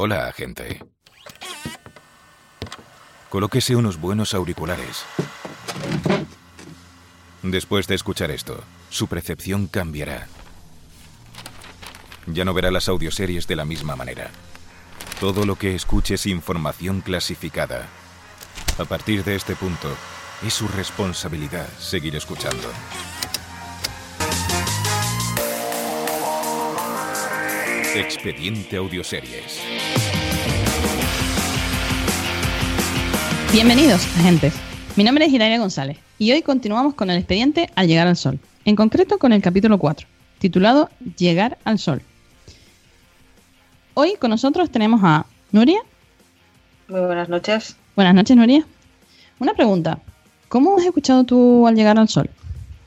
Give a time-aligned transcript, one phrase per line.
[0.00, 0.80] Hola, agente.
[3.28, 5.04] Colóquese unos buenos auriculares.
[7.42, 10.28] Después de escuchar esto, su percepción cambiará.
[12.26, 14.30] Ya no verá las audioseries de la misma manera.
[15.18, 17.88] Todo lo que escuche es información clasificada.
[18.78, 19.92] A partir de este punto,
[20.46, 22.70] es su responsabilidad seguir escuchando.
[27.94, 29.58] Expediente Audioseries.
[33.58, 34.54] Bienvenidos, agentes.
[34.94, 38.38] Mi nombre es Hilaria González y hoy continuamos con el expediente Al llegar al sol,
[38.64, 40.06] en concreto con el capítulo 4,
[40.38, 42.00] titulado Llegar al sol.
[43.94, 45.80] Hoy con nosotros tenemos a Nuria.
[46.86, 47.76] Muy buenas noches.
[47.96, 48.64] Buenas noches, Nuria.
[49.40, 49.98] Una pregunta.
[50.48, 52.30] ¿Cómo has escuchado tú al llegar al sol?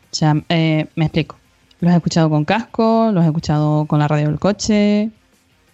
[0.10, 1.36] O sea, eh, me explico.
[1.82, 3.12] ¿Lo has escuchado con casco?
[3.12, 5.12] ¿Lo has escuchado con la radio del coche?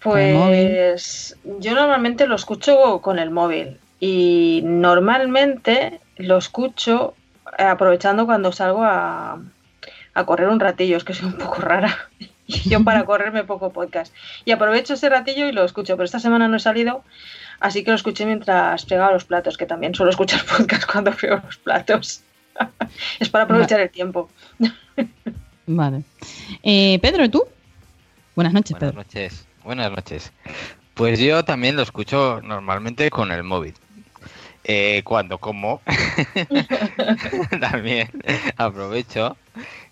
[0.02, 7.16] Pues yo normalmente lo escucho con el móvil y normalmente lo escucho
[7.58, 9.40] aprovechando cuando salgo a,
[10.14, 11.96] a correr un ratillo, es que soy un poco rara.
[12.50, 14.16] Y yo para correrme poco podcast.
[14.46, 17.04] Y aprovecho ese ratillo y lo escucho, pero esta semana no he salido,
[17.60, 21.42] así que lo escuché mientras fregaba los platos, que también suelo escuchar podcast cuando frego
[21.44, 22.24] los platos.
[23.20, 24.30] es para aprovechar el tiempo.
[25.66, 26.04] Vale.
[26.64, 27.44] Eh, Pedro, ¿y tú?
[28.34, 29.04] Buenas noches, Buenas Pedro.
[29.04, 29.48] noches.
[29.66, 30.32] Buenas noches.
[30.94, 33.74] Pues yo también lo escucho normalmente con el móvil.
[34.70, 35.82] Eh, cuando como,
[37.62, 38.10] también
[38.58, 39.38] aprovecho.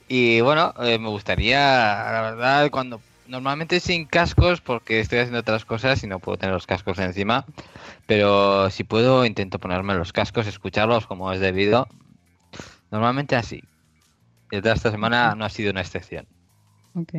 [0.09, 5.63] Y bueno, eh, me gustaría, la verdad, cuando normalmente sin cascos, porque estoy haciendo otras
[5.63, 7.45] cosas y no puedo tener los cascos encima.
[8.05, 11.87] Pero si puedo, intento ponerme los cascos, escucharlos como es debido.
[12.91, 13.63] Normalmente así.
[14.51, 16.27] Y esta semana no ha sido una excepción.
[16.95, 17.13] Ok.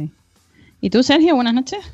[0.82, 1.34] ¿Y tú, Sergio?
[1.34, 1.92] Buenas noches.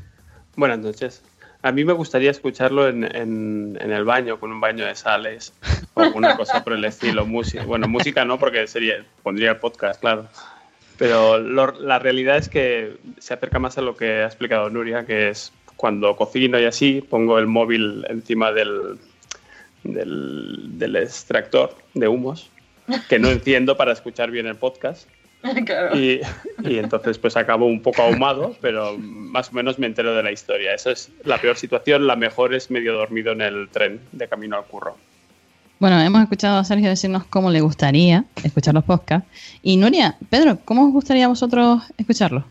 [0.56, 1.22] Buenas noches.
[1.62, 5.54] A mí me gustaría escucharlo en, en- el baño, con un baño de sales
[5.94, 7.24] o alguna cosa por el estilo.
[7.24, 7.64] Música.
[7.64, 10.26] Bueno, música no, porque sería pondría el podcast, claro.
[10.98, 15.28] Pero la realidad es que se acerca más a lo que ha explicado Nuria, que
[15.30, 18.98] es cuando cocino y así, pongo el móvil encima del,
[19.84, 22.50] del, del extractor de humos,
[23.08, 25.08] que no enciendo para escuchar bien el podcast.
[25.66, 25.96] claro.
[25.96, 26.20] Y,
[26.62, 30.30] y entonces pues acabo un poco ahumado, pero más o menos me entero de la
[30.32, 30.74] historia.
[30.74, 34.56] Eso es la peor situación, la mejor es medio dormido en el tren de camino
[34.56, 34.96] al curro.
[35.78, 39.28] Bueno, hemos escuchado a Sergio decirnos cómo le gustaría escuchar los podcasts.
[39.62, 42.44] Y Nuria, Pedro, ¿cómo os gustaría a vosotros escucharlos?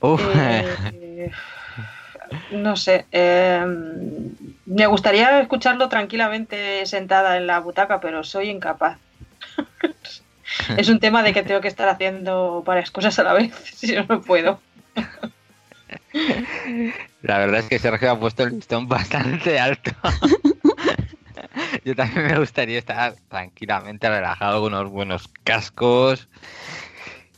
[0.00, 1.32] Uf, Eh,
[2.52, 3.06] no sé.
[3.10, 3.64] eh,
[4.66, 8.98] me gustaría escucharlo tranquilamente sentada en la butaca, pero soy incapaz.
[10.76, 13.92] es un tema de que tengo que estar haciendo varias cosas a la vez, si
[13.94, 14.60] no, no puedo.
[17.22, 19.92] La verdad es que Sergio ha puesto el listón bastante alto.
[21.84, 26.28] Yo también me gustaría estar tranquilamente relajado con unos buenos cascos.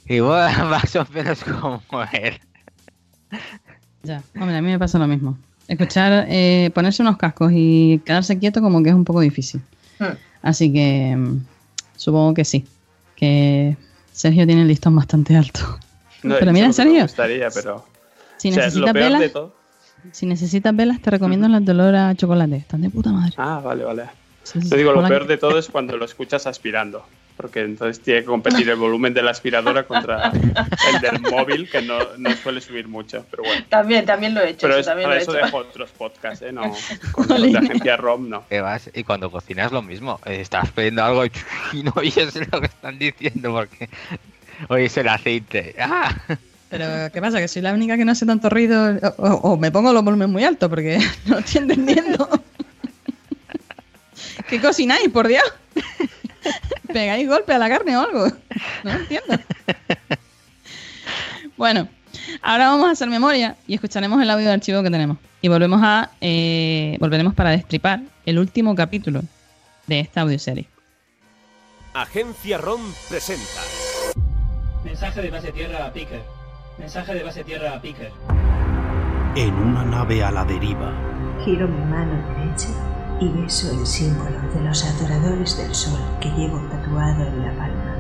[0.07, 1.83] Y bueno, más o menos como
[2.13, 2.41] él.
[4.03, 5.39] Ya, hombre, a mí me pasa lo mismo.
[5.69, 9.61] Escuchar, eh, ponerse unos cascos y quedarse quieto como que es un poco difícil.
[9.99, 10.17] Hmm.
[10.41, 11.45] Así que mm,
[11.97, 12.67] supongo que sí,
[13.19, 13.77] que
[14.13, 15.61] Sergio tiene el listón bastante alto.
[16.23, 17.85] No, Pero mira, serio, me gustaría, pero...
[18.37, 19.33] si o sea, necesitas velas,
[20.13, 22.57] si necesitas velas, te recomiendo las de olor a chocolate.
[22.57, 23.35] Están de puta madre.
[23.37, 24.05] Ah, vale, vale.
[24.45, 27.05] Sí, sí, Yo digo, lo peor de todo es cuando lo escuchas aspirando,
[27.39, 31.81] porque entonces tiene que competir el volumen de la aspiradora contra el del móvil, que
[31.81, 33.65] no, no suele subir mucho, pero bueno.
[33.71, 34.63] También, también lo he hecho.
[34.63, 35.33] Pero eso es- también para lo he hecho.
[35.47, 36.53] dejo otros podcasts, ¿eh?
[36.53, 36.63] No,
[37.13, 38.47] con los de agencia ROM no.
[38.49, 40.21] Que vas y cuando cocinas lo mismo.
[40.27, 41.31] eh, Estás pidiendo algo y,
[41.73, 43.89] y no oyes lo que están diciendo porque
[44.69, 45.77] oyes el aceite.
[45.79, 46.15] ¡Ah!
[46.71, 47.39] Pero, ¿qué pasa?
[47.39, 48.99] Que soy la única que no hace tanto ruido.
[49.17, 52.29] O, o- o me pongo los volúmenes muy altos porque no estoy entendiendo.
[54.49, 55.43] ¿Qué cocináis, por Dios?
[56.93, 58.27] ¿Pegáis golpe a la carne o algo?
[58.85, 59.39] No entiendo.
[61.57, 61.89] Bueno,
[62.41, 65.19] ahora vamos a hacer memoria y escucharemos el audio de archivo que tenemos.
[65.43, 69.23] Y volvemos a eh, volveremos para destripar el último capítulo
[69.89, 70.69] de esta audioserie.
[71.95, 73.61] Agencia ROM presenta.
[74.85, 76.23] Mensaje de base tierra a Picker.
[76.79, 78.13] Mensaje de base tierra a Picker.
[79.35, 80.93] En una nave a la deriva,
[81.45, 82.88] Giro mi mano derecha
[83.21, 87.95] y beso el símbolo de los adoradores del sol que llevo tatuado en la palma.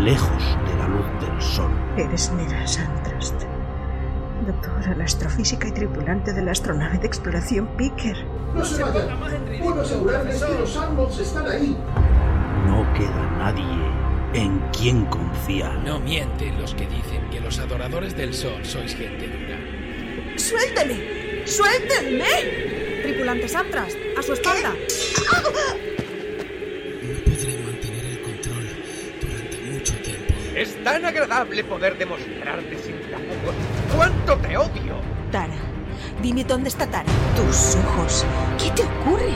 [0.00, 3.42] lejos de la luz del sol, Eres Mira Sandrast,
[4.46, 8.16] doctora en astrofísica y tripulante de la astronave de exploración Picker.
[8.54, 9.18] No se vayan.
[9.62, 11.76] Puedo asegurarles que los Arnolds están ahí.
[12.66, 13.64] no queda nadie
[14.34, 15.78] en quien confiar.
[15.78, 19.58] No mienten los que dicen que los adoradores del sol sois gente dura.
[20.36, 21.46] ¡Suéltame!
[21.46, 22.75] ¡Suéltenme!
[23.02, 24.72] Tripulantes Antras, a su espalda.
[27.02, 28.68] No podré mantener el control
[29.20, 30.34] durante mucho tiempo.
[30.54, 33.54] Es tan agradable poder demostrarte sin tapujos
[33.96, 35.00] cuánto te odio.
[35.30, 35.54] Tara,
[36.22, 37.10] dime dónde está Tara.
[37.36, 38.24] Tus ojos.
[38.58, 39.34] ¿Qué te ocurre?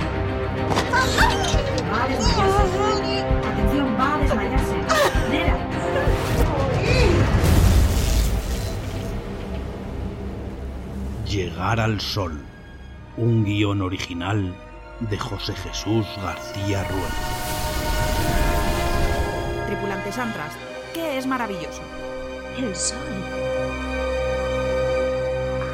[0.93, 3.25] Va a desmayarse.
[3.47, 4.75] Atención, va a desmayarse.
[5.31, 5.57] Nera.
[11.27, 12.50] Llegar al Sol.
[13.17, 14.55] Un guion original
[15.01, 17.13] de José Jesús García Ruel.
[19.67, 20.53] Tripulantes Antras,
[20.95, 21.83] ¿qué es maravilloso?
[22.57, 22.99] El sol.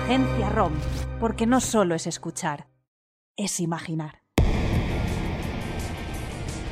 [0.05, 0.73] Agencia ROM,
[1.21, 2.69] porque no solo es escuchar,
[3.37, 4.23] es imaginar.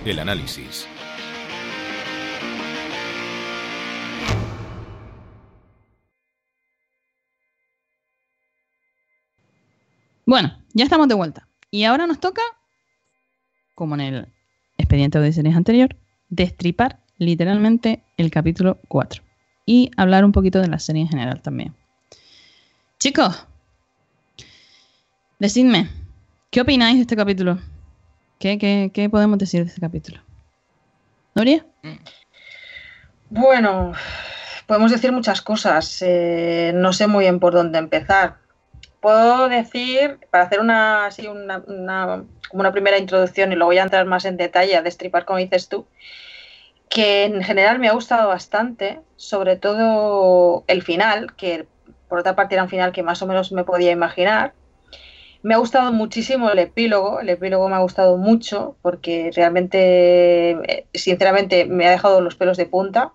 [0.05, 0.87] El análisis.
[10.27, 11.47] Bueno, ya estamos de vuelta.
[11.71, 12.43] Y ahora nos toca,
[13.75, 14.29] como en el
[14.79, 15.97] expediente de series anterior,
[16.29, 19.23] destripar literalmente el capítulo 4.
[19.67, 21.75] Y hablar un poquito de la serie en general también.
[22.99, 23.47] Chicos,
[25.39, 25.89] decidme,
[26.51, 27.59] ¿qué opináis de este capítulo?
[28.39, 30.21] ¿Qué, qué, qué podemos decir de este capítulo?
[31.35, 31.67] ¿Noria?
[33.31, 33.93] Bueno,
[34.67, 36.01] podemos decir muchas cosas.
[36.03, 38.44] eh, no sé muy bien por dónde empezar.
[39.05, 44.07] Puedo decir, para hacer una, así una, una- una primera introducción y luego ya entrar
[44.07, 45.87] más en detalle a destripar, como dices tú,
[46.89, 51.67] que en general me ha gustado bastante, sobre todo el final, que
[52.09, 54.55] por otra parte era un final que más o menos me podía imaginar.
[55.43, 60.89] Me ha gustado muchísimo el epílogo, el epílogo me ha gustado mucho porque realmente, eh,
[60.95, 63.15] sinceramente, me ha dejado los pelos de punta,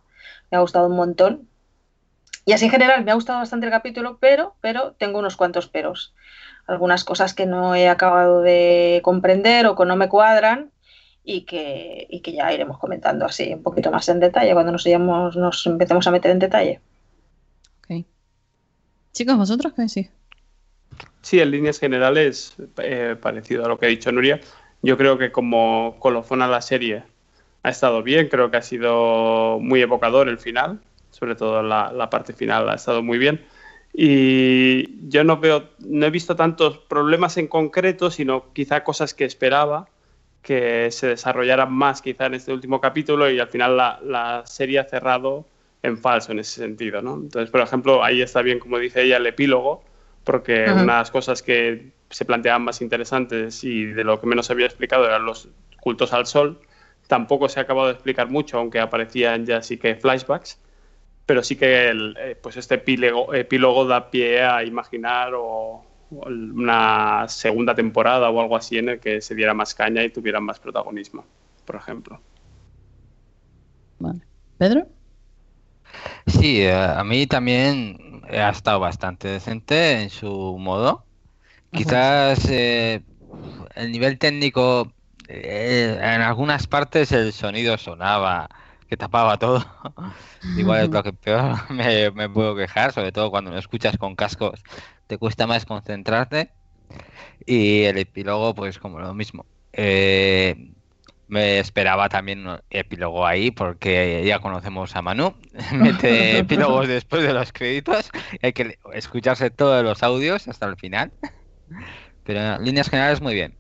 [0.52, 1.49] me ha gustado un montón.
[2.50, 5.68] Y así en general me ha gustado bastante el capítulo, pero, pero tengo unos cuantos
[5.68, 6.16] peros.
[6.66, 10.72] Algunas cosas que no he acabado de comprender o que no me cuadran
[11.24, 14.84] y que, y que ya iremos comentando así un poquito más en detalle cuando nos,
[14.88, 16.82] hayamos- nos empecemos a meter en detalle.
[19.14, 20.10] Chicos, ¿vosotros qué decís?
[21.22, 24.40] Sí, en líneas generales, eh, parecido a lo que ha dicho Nuria,
[24.82, 27.04] yo creo que como colofón a la serie
[27.62, 30.80] ha estado bien, creo que ha sido muy evocador el final,
[31.12, 33.46] sobre todo la, la parte final ha estado muy bien.
[33.94, 39.26] Y yo no veo, no he visto tantos problemas en concreto, sino quizá cosas que
[39.26, 39.88] esperaba
[40.42, 44.80] que se desarrollaran más quizá en este último capítulo y al final la, la serie
[44.80, 45.46] ha cerrado
[45.84, 47.16] en falso en ese sentido, ¿no?
[47.16, 49.84] Entonces, por ejemplo, ahí está bien, como dice ella, el epílogo,
[50.24, 50.84] porque Ajá.
[50.84, 54.66] una de las cosas que se planteaban más interesantes y de lo que menos había
[54.66, 55.50] explicado eran los
[55.82, 56.60] cultos al sol.
[57.08, 60.60] Tampoco se ha acabado de explicar mucho, aunque aparecían ya sí que flashbacks,
[61.30, 66.28] pero sí que el, eh, pues este epílogo, epílogo da pie a imaginar o, o
[66.28, 70.40] una segunda temporada o algo así en el que se diera más caña y tuviera
[70.40, 71.24] más protagonismo,
[71.66, 72.20] por ejemplo.
[74.58, 74.88] ¿Pedro?
[76.26, 81.06] Sí, eh, a mí también ha estado bastante decente en su modo.
[81.72, 83.04] Quizás eh,
[83.76, 84.92] el nivel técnico,
[85.28, 88.50] eh, en algunas partes el sonido sonaba,
[88.90, 89.64] que tapaba todo.
[90.58, 94.16] Igual es lo que peor me, me puedo quejar, sobre todo cuando lo escuchas con
[94.16, 94.62] cascos,
[95.08, 96.52] te cuesta más concentrarte.
[97.46, 99.46] Y el epílogo, pues como lo mismo.
[99.74, 100.74] Eh,
[101.28, 105.36] me esperaba también un epílogo ahí porque ya conocemos a Manu.
[105.74, 108.10] Mete epílogos después de los créditos.
[108.42, 111.12] Hay que escucharse todos los audios hasta el final.
[112.24, 113.56] Pero en líneas generales muy bien.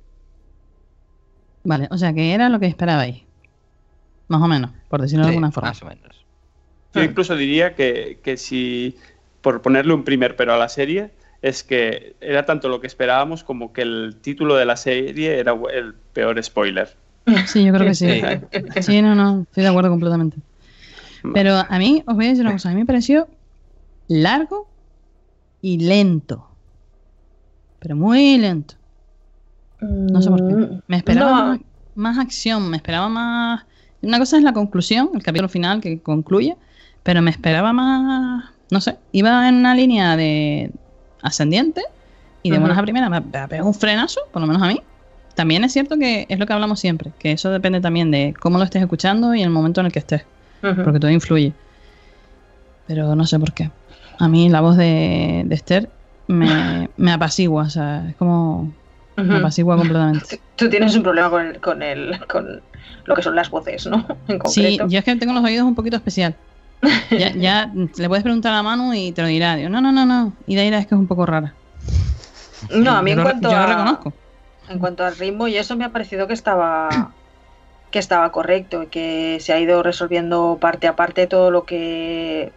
[1.63, 3.28] Vale, o sea que era lo que esperabais.
[4.29, 5.69] Más o menos, por decirlo de alguna forma.
[5.69, 6.25] Más o menos.
[6.93, 8.95] Yo incluso diría que, que si,
[9.41, 13.43] por ponerle un primer pero a la serie, es que era tanto lo que esperábamos
[13.43, 16.95] como que el título de la serie era el peor spoiler.
[17.45, 18.21] Sí, yo creo que sí.
[18.81, 20.37] Sí, no, no, estoy de acuerdo completamente.
[21.33, 23.27] Pero a mí, os voy a decir una cosa, a mí me pareció
[24.07, 24.67] largo
[25.61, 26.47] y lento.
[27.79, 28.75] Pero muy lento.
[29.81, 30.81] No sé por qué.
[30.87, 31.35] Me esperaba No.
[31.35, 31.59] más,
[31.95, 33.65] más acción, me esperaba más...
[34.01, 36.55] Una cosa es la conclusión, el capítulo final que concluye,
[37.03, 38.45] pero me esperaba más...
[38.71, 40.71] No sé, iba en una línea de
[41.21, 41.81] ascendiente
[42.43, 42.61] y de Ujú.
[42.61, 44.79] buenas a primeras me pegó un frenazo, por lo menos a mí.
[45.35, 48.57] También es cierto que es lo que hablamos siempre, que eso depende también de cómo
[48.57, 50.23] lo estés escuchando y el momento en el que estés,
[50.61, 51.53] porque todo influye.
[52.87, 53.71] Pero no sé por qué.
[54.17, 55.89] A mí la voz de, de Esther
[56.27, 58.73] me, me apacigua, o sea, es como...
[59.15, 60.41] Me apacigua completamente.
[60.59, 62.61] Tú tienes un problema con, el, con, el, con
[63.05, 64.05] lo que son las voces, ¿no?
[64.27, 64.87] En Sí, concreto.
[64.89, 66.35] yo es que tengo los oídos un poquito especial.
[67.11, 69.55] Ya, ya le puedes preguntar a Manu y te lo dirá.
[69.55, 70.33] Digo, no, no, no, no.
[70.45, 71.55] Y Daira es que es un poco rara.
[72.71, 74.13] No, a mí Yo en lo- cuanto lo a- reconozco.
[74.69, 77.11] En cuanto al ritmo y eso me ha parecido que estaba
[77.89, 82.51] que estaba correcto y que se ha ido resolviendo parte a parte todo lo que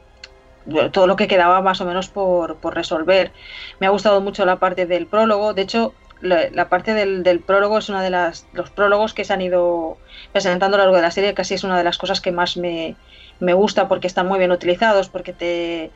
[0.93, 3.33] todo lo que quedaba más o menos por, por resolver.
[3.81, 5.55] Me ha gustado mucho la parte del prólogo.
[5.55, 9.33] De hecho, la, parte del, del prólogo es una de las los prólogos que se
[9.33, 9.99] han ido
[10.33, 11.35] presentando a lo largo de la serie.
[11.35, 12.97] Casi es una de las cosas que más me,
[13.41, 15.91] me gusta porque están muy bien utilizados, porque te,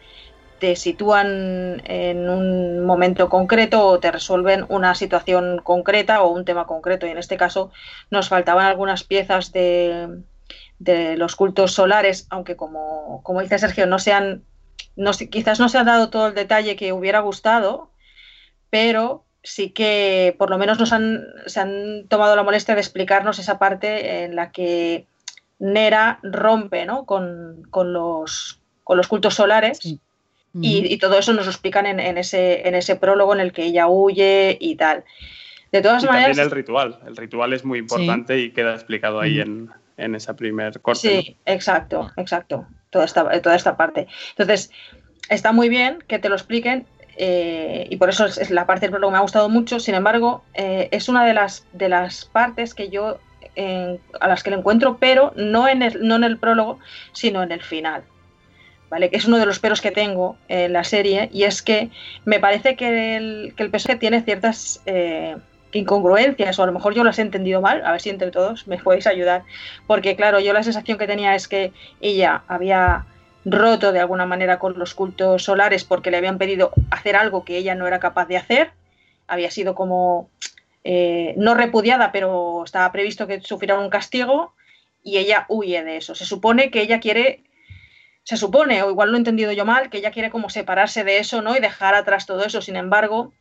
[0.59, 6.67] te sitúan en un momento concreto o te resuelven una situación concreta o un tema
[6.67, 7.07] concreto.
[7.07, 7.71] Y en este caso
[8.11, 10.23] nos faltaban algunas piezas de,
[10.79, 14.45] de los cultos solares, aunque como, como dice Sergio, no sean,
[14.97, 17.91] no, quizás no se ha dado todo el detalle que hubiera gustado,
[18.71, 23.39] pero sí que por lo menos nos han, se han tomado la molestia de explicarnos
[23.39, 25.07] esa parte en la que
[25.61, 27.07] Nera rompe ¿no?
[27.07, 29.79] con, con los, con los cultos solares.
[29.85, 30.01] Y,
[30.61, 33.65] y todo eso nos lo explican en, en ese, en ese prólogo en el que
[33.65, 35.05] ella huye y tal.
[35.71, 36.99] De todas Y maneras, también el ritual.
[37.07, 41.23] El ritual es muy importante y queda explicado ahí en, en esa primer corte.
[41.23, 42.67] Sí, exacto, exacto.
[42.89, 44.07] Toda esta, toda esta parte.
[44.31, 44.71] Entonces,
[45.29, 46.87] está muy bien que te lo expliquen
[47.17, 49.81] eh, y por eso es, la parte del prólogo me ha gustado mucho.
[49.81, 53.19] Sin embargo, eh, es una de las, de las partes que yo
[54.21, 56.79] a las que le encuentro, pero no en, el, no en el prólogo,
[57.13, 58.03] sino en el final.
[58.91, 59.09] ¿Vale?
[59.09, 61.89] Que es uno de los peros que tengo en la serie y es que
[62.27, 65.37] me parece que el, que el personaje tiene ciertas eh,
[65.73, 68.67] incongruencias o a lo mejor yo las he entendido mal, a ver si entre todos
[68.67, 69.43] me podéis ayudar,
[69.87, 73.07] porque claro, yo la sensación que tenía es que ella había
[73.47, 77.57] roto de alguna manera con los cultos solares porque le habían pedido hacer algo que
[77.57, 78.73] ella no era capaz de hacer,
[79.29, 80.29] había sido como
[80.85, 84.55] eh, no repudiada, pero estaba previsto que sufriera un castigo
[85.03, 86.15] y ella huye de eso.
[86.15, 87.45] Se supone que ella quiere,
[88.25, 91.19] se supone, o igual lo he entendido yo mal, que ella quiere como separarse de
[91.19, 91.57] eso, ¿no?
[91.57, 92.61] Y dejar atrás todo eso.
[92.61, 93.33] Sin embargo,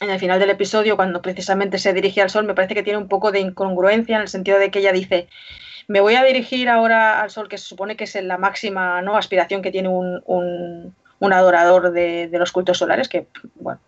[0.00, 2.98] en el final del episodio, cuando precisamente se dirige al sol, me parece que tiene
[2.98, 5.28] un poco de incongruencia en el sentido de que ella dice,
[5.88, 9.16] me voy a dirigir ahora al sol, que se supone que es la máxima ¿no?
[9.16, 13.26] aspiración que tiene un, un, un adorador de, de, los cultos solares, que,
[13.56, 13.80] bueno,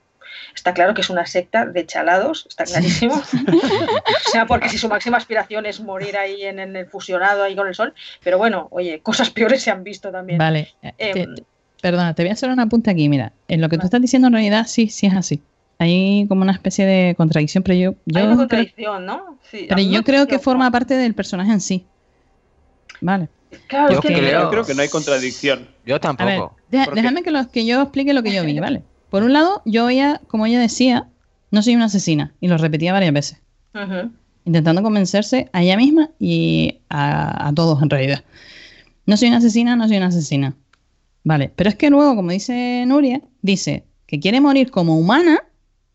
[0.55, 3.15] está claro que es una secta de chalados, está clarísimo.
[4.27, 7.57] o sea, porque si su máxima aspiración es morir ahí en, en, el fusionado ahí
[7.57, 10.39] con el sol, pero bueno, oye, cosas peores se han visto también.
[10.39, 10.75] Vale.
[10.83, 11.45] Eh, te, te,
[11.83, 14.29] perdona, te voy a hacer un apunte aquí, mira, en lo que tú estás diciendo
[14.29, 15.43] en realidad sí, sí es así
[15.79, 19.39] hay como una especie de contradicción, pero yo, yo hay una contradicción, creo, ¿no?
[19.51, 21.87] Sí, pero yo creo que forma parte del personaje en sí.
[23.01, 23.29] Vale.
[23.69, 25.69] Claro, yo, es que creo, yo creo que no hay contradicción.
[25.87, 26.29] Yo tampoco.
[26.29, 28.83] A ver, deja, déjame que, lo, que yo explique lo que yo vi, ¿vale?
[29.09, 31.09] Por un lado, yo veía, como ella decía,
[31.51, 33.39] no soy una asesina, y lo repetía varias veces.
[33.75, 34.13] Uh -huh.
[34.45, 38.25] Intentando convencerse a ella misma y a, a todos en realidad.
[39.07, 40.55] No soy una asesina, no soy una asesina.
[41.25, 45.43] Vale, pero es que luego, como dice Nuria, dice que quiere morir como humana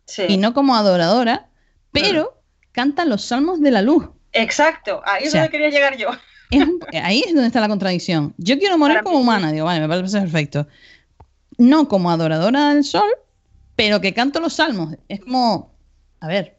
[0.06, 0.24] sí.
[0.28, 1.48] y no como adoradora,
[1.92, 2.72] pero mm.
[2.72, 4.10] canta los salmos de la luz.
[4.32, 6.10] Exacto, ahí es o sea, donde quería llegar yo.
[6.50, 8.34] Es un, ahí es donde está la contradicción.
[8.38, 9.24] Yo quiero morir Para como mí.
[9.24, 10.68] humana, digo, vale, me parece perfecto.
[11.58, 13.10] No como adoradora del sol,
[13.76, 14.96] pero que canto los salmos.
[15.08, 15.74] Es como,
[16.20, 16.58] a ver.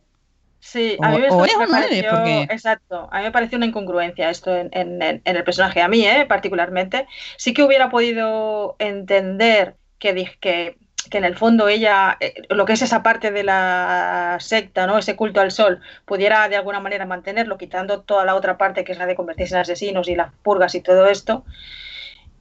[0.60, 2.42] Sí, a mí me, o, me pareció, porque...
[2.44, 6.06] exacto, a mí me pareció una incongruencia esto en, en, en, el personaje, a mí,
[6.06, 6.24] ¿eh?
[6.26, 7.06] particularmente.
[7.36, 10.78] Sí que hubiera podido entender que, que
[11.10, 14.98] que en el fondo ella, eh, lo que es esa parte de la secta, ¿no?
[14.98, 18.92] ese culto al sol, pudiera de alguna manera mantenerlo, quitando toda la otra parte que
[18.92, 21.44] es la de convertirse en asesinos y las purgas y todo esto,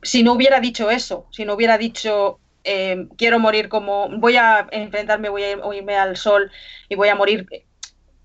[0.01, 4.67] si no hubiera dicho eso, si no hubiera dicho eh, quiero morir como, voy a
[4.72, 6.51] enfrentarme, voy a irme al sol
[6.89, 7.48] y voy a morir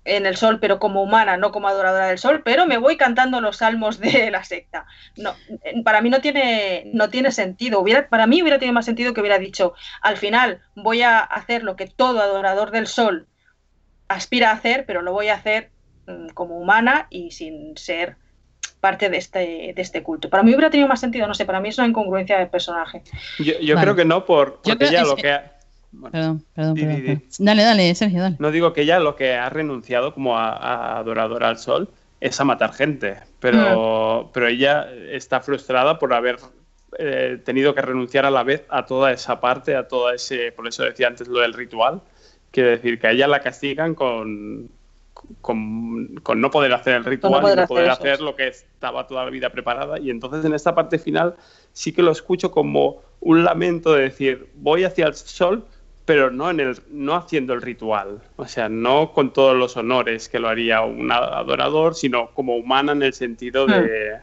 [0.09, 3.41] en el sol, pero como humana, no como adoradora del sol, pero me voy cantando
[3.41, 4.85] los salmos de la secta.
[5.15, 5.35] No,
[5.83, 7.79] para mí no tiene, no tiene sentido.
[7.79, 11.63] Hubiera, para mí hubiera tenido más sentido que hubiera dicho, al final voy a hacer
[11.63, 13.27] lo que todo adorador del sol
[14.07, 15.69] aspira a hacer, pero lo voy a hacer
[16.07, 18.17] mm, como humana y sin ser
[18.81, 20.29] parte de este, de este culto.
[20.29, 23.03] Para mí hubiera tenido más sentido, no sé, para mí es una incongruencia del personaje.
[23.37, 23.85] Yo, yo vale.
[23.85, 25.31] creo que no, por, porque ya lo que...
[25.31, 25.58] Ha...
[25.91, 27.21] Bueno, perdón, perdón, di, perdón, di, di.
[27.39, 28.35] Dale, dale, Sergio, dale.
[28.39, 31.89] No digo que ella lo que ha renunciado como a, a adoradora al sol
[32.21, 34.31] es a matar gente, pero, mm.
[34.33, 36.37] pero ella está frustrada por haber
[36.97, 40.67] eh, tenido que renunciar a la vez a toda esa parte, a todo ese, por
[40.67, 42.01] eso decía antes lo del ritual,
[42.51, 44.69] quiere decir que a ella la castigan con,
[45.41, 48.35] con, con no poder hacer el ritual no poder y no poder hacer, hacer lo
[48.35, 51.35] que estaba toda la vida preparada y entonces en esta parte final
[51.73, 55.65] sí que lo escucho como un lamento de decir voy hacia el sol
[56.09, 60.27] pero no, en el, no haciendo el ritual, o sea, no con todos los honores
[60.27, 64.17] que lo haría un adorador, sino como humana en el sentido de,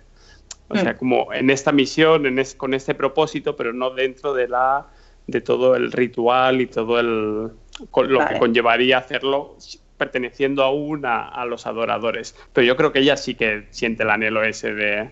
[0.69, 0.73] mm.
[0.73, 4.49] o sea, como en esta misión, en es, con este propósito, pero no dentro de
[4.49, 4.88] la
[5.28, 7.52] de todo el ritual y todo el,
[7.93, 9.57] con lo que conllevaría hacerlo
[9.97, 12.35] perteneciendo aún a, a los adoradores.
[12.52, 15.11] Pero yo creo que ella sí que siente el anhelo ese de,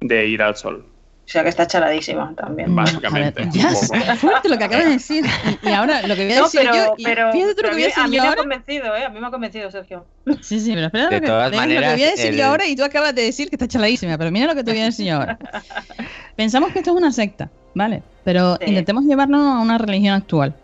[0.00, 0.86] de ir al sol,
[1.26, 2.74] O sea que está chaladísima también.
[2.76, 3.48] básicamente.
[3.52, 3.94] Ya, un poco.
[4.12, 5.24] es fuerte lo que acabas de decir.
[5.62, 6.94] Y, y ahora lo que voy a No, decir pero, yo.
[6.98, 8.36] y pero, fíjate lo a que voy mí, a decir a mí yo me ha
[8.36, 9.04] convencido, ¿eh?
[9.04, 10.06] A mí me ha convencido, Sergio.
[10.42, 12.26] Sí, sí, pero espera De lo que, todas ven lo que maneras, voy a decir
[12.26, 14.18] el- yo ahora y tú acabas de decir que está chaladísima.
[14.18, 15.38] Pero mira lo que te voy a decir yo ahora.
[16.36, 18.02] Pensamos que esto es una secta, ¿vale?
[18.22, 18.66] Pero Sí.
[18.68, 20.54] intentemos llevarlo a una religión actual.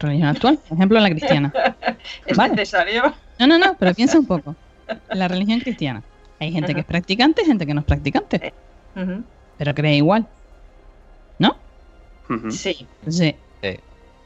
[0.00, 1.52] Religión actual, por ejemplo, la cristiana.
[2.26, 2.54] ¿Es Vale.
[2.56, 3.14] necesario?
[3.38, 4.54] No, no, no, pero piensa un poco.
[5.12, 6.02] La religión cristiana.
[6.40, 8.52] Hay gente que es practicante y gente que no es practicante,
[8.96, 9.22] Ujú.
[9.62, 10.26] Pero cree igual.
[11.38, 11.56] ¿No?
[12.50, 12.84] Sí.
[13.08, 13.36] Sí.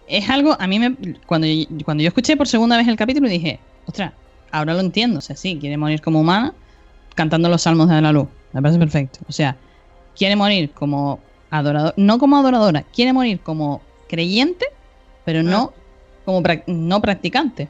[0.09, 3.29] es algo, a mí me, cuando, yo- cuando yo escuché por segunda vez el capítulo
[3.29, 4.13] dije, ostras,
[4.51, 6.55] ahora lo entiendo, o sea, sí, quiere morir como humana
[7.15, 9.57] cantando los salmos de la luz, me parece perfecto, o sea,
[10.17, 11.19] quiere morir como
[11.51, 14.67] adorador, no como adoradora, quiere morir como creyente,
[15.27, 15.73] pero no
[16.25, 17.69] como prac- no practicante.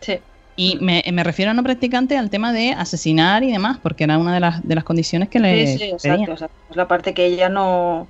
[0.00, 0.18] Sí.
[0.62, 4.18] Y me, me refiero a no practicante al tema de asesinar y demás, porque era
[4.18, 6.30] una de las, de las condiciones que le Sí, sí, exacto, pedían.
[6.32, 6.54] exacto.
[6.68, 8.06] Es la parte que ella no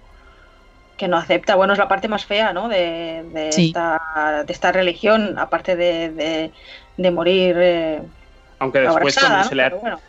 [0.97, 1.55] que no acepta.
[1.55, 2.69] Bueno, es la parte más fea, ¿no?
[2.69, 3.67] De, de, Sí.
[3.69, 6.51] esta, de esta religión, aparte de, de,
[6.97, 8.03] de morir eh,
[8.59, 9.45] Aunque después cuando ¿no?
[9.45, 10.01] se, le ha, bueno,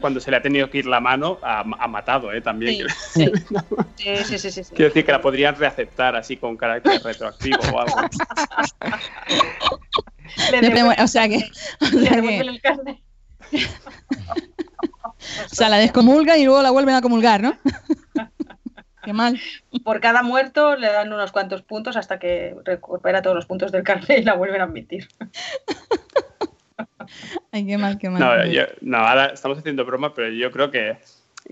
[0.00, 2.40] cuando se le ha tenido que ir la mano, ha, ha matado ¿eh?
[2.40, 2.86] también.
[3.12, 3.26] Sí.
[3.96, 4.70] sí, sí, sí, sí, sí.
[4.74, 7.96] Quiero decir que la podrían reaceptar así con carácter retroactivo o algo.
[10.50, 11.36] Le devuelven- o sea que,
[11.80, 13.02] o le sea que- el carne.
[15.10, 17.56] o sea, la descomulga y luego la vuelven a comulgar, ¿no?
[19.02, 19.40] Qué mal.
[19.82, 23.82] Por cada muerto le dan unos cuantos puntos hasta que recupera todos los puntos del
[23.82, 25.08] carne y la vuelven a admitir.
[27.50, 28.20] Ay, qué mal, qué mal.
[28.20, 30.98] No, yo- no, ahora estamos haciendo broma, pero yo creo que,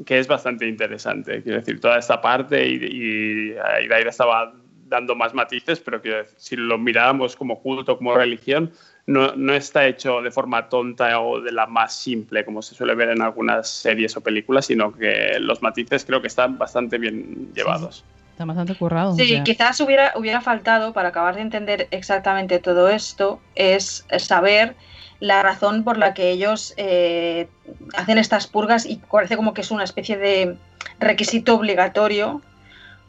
[0.04, 1.42] que es bastante interesante.
[1.42, 3.54] Quiero decir, toda esta parte y, y
[3.84, 4.52] Iraida estaba
[4.88, 8.72] dando más matices, pero decir, si lo miráramos como culto, como religión,
[9.06, 12.94] no, no está hecho de forma tonta o de la más simple, como se suele
[12.94, 17.52] ver en algunas series o películas, sino que los matices creo que están bastante bien
[17.54, 18.04] llevados.
[18.32, 19.12] Está bastante currado.
[19.12, 19.44] o Sí, sea.
[19.44, 24.76] quizás hubiera, hubiera faltado para acabar de entender exactamente todo esto, es saber
[25.20, 27.48] la razón por la que ellos eh,
[27.96, 30.56] hacen estas purgas y parece como que es una especie de
[31.00, 32.40] requisito obligatorio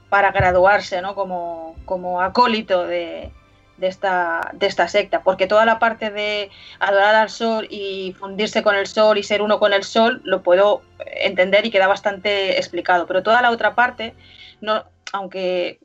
[0.10, 1.16] para graduarse, ¿no?
[1.16, 3.32] Como, como acólito de,
[3.80, 8.62] de esta, de esta secta, porque toda la parte de adorar al sol y fundirse
[8.62, 12.58] con el sol y ser uno con el sol lo puedo entender y queda bastante
[12.58, 14.14] explicado, pero toda la otra parte,
[14.62, 15.80] no, aunque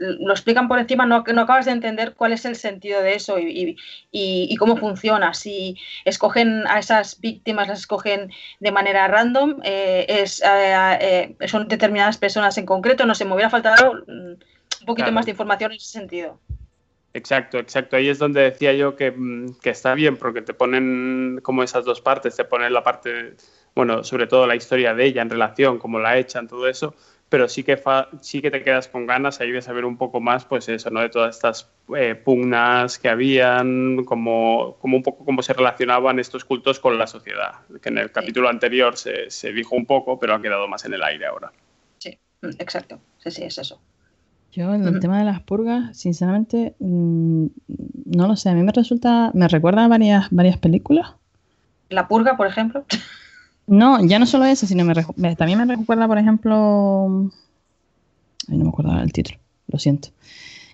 [0.00, 3.38] lo explican por encima, no, no acabas de entender cuál es el sentido de eso
[3.38, 3.76] y,
[4.10, 5.34] y- cómo funciona.
[5.34, 11.68] Si escogen a esas víctimas, las escogen de manera random, eh, es, eh, eh, son
[11.68, 14.38] determinadas personas en concreto, no sé, me hubiera faltado mm, un
[14.86, 15.12] poquito Claro.
[15.12, 16.40] más de información en ese sentido.
[17.12, 17.96] Exacto, exacto.
[17.96, 21.84] Ahí es donde decía yo que, mm, que está bien, porque te ponen como esas
[21.84, 23.34] dos partes, te ponen la parte,
[23.74, 26.94] bueno, sobre todo la historia de ella en relación, cómo la echan, todo eso,
[27.30, 30.20] pero sí que, fa- sí que te quedas con ganas ahí de saber un poco
[30.20, 31.00] más, pues eso, ¿no?
[31.00, 36.44] De todas estas eh, pugnas que habían, como, como un poco cómo se relacionaban estos
[36.44, 40.34] cultos con la sociedad, que en el capítulo anterior se, se dijo un poco, pero
[40.34, 41.52] ha quedado más en el aire ahora.
[41.98, 43.00] Sí, mm, exacto.
[43.18, 43.80] Sí, sí, es eso.
[44.52, 45.00] Yo, el Ujú.
[45.00, 47.46] tema de las purgas, sinceramente, mm,
[48.06, 48.50] no lo sé.
[48.50, 49.30] A mí me resulta.
[49.34, 51.14] Me recuerda a varias, varias películas.
[51.90, 52.86] La purga, por ejemplo.
[53.70, 57.30] No, ya no solo eso, sino me también me recuerda, por ejemplo.
[58.48, 60.08] Ay, no me acuerdo el título, lo siento.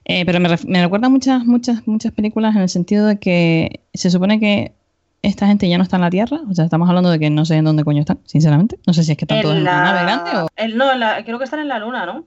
[0.07, 4.11] Eh, pero me, me recuerda muchas, muchas, muchas películas en el sentido de que se
[4.11, 4.73] supone que
[5.23, 6.41] esta gente ya no está en la Tierra.
[6.49, 8.79] O sea, estamos hablando de que no sé en dónde coño están, sinceramente.
[8.87, 10.49] No sé si es que están todos en una nave grande o.
[10.57, 12.25] el- no, en la- creo que están en la luna, ¿no?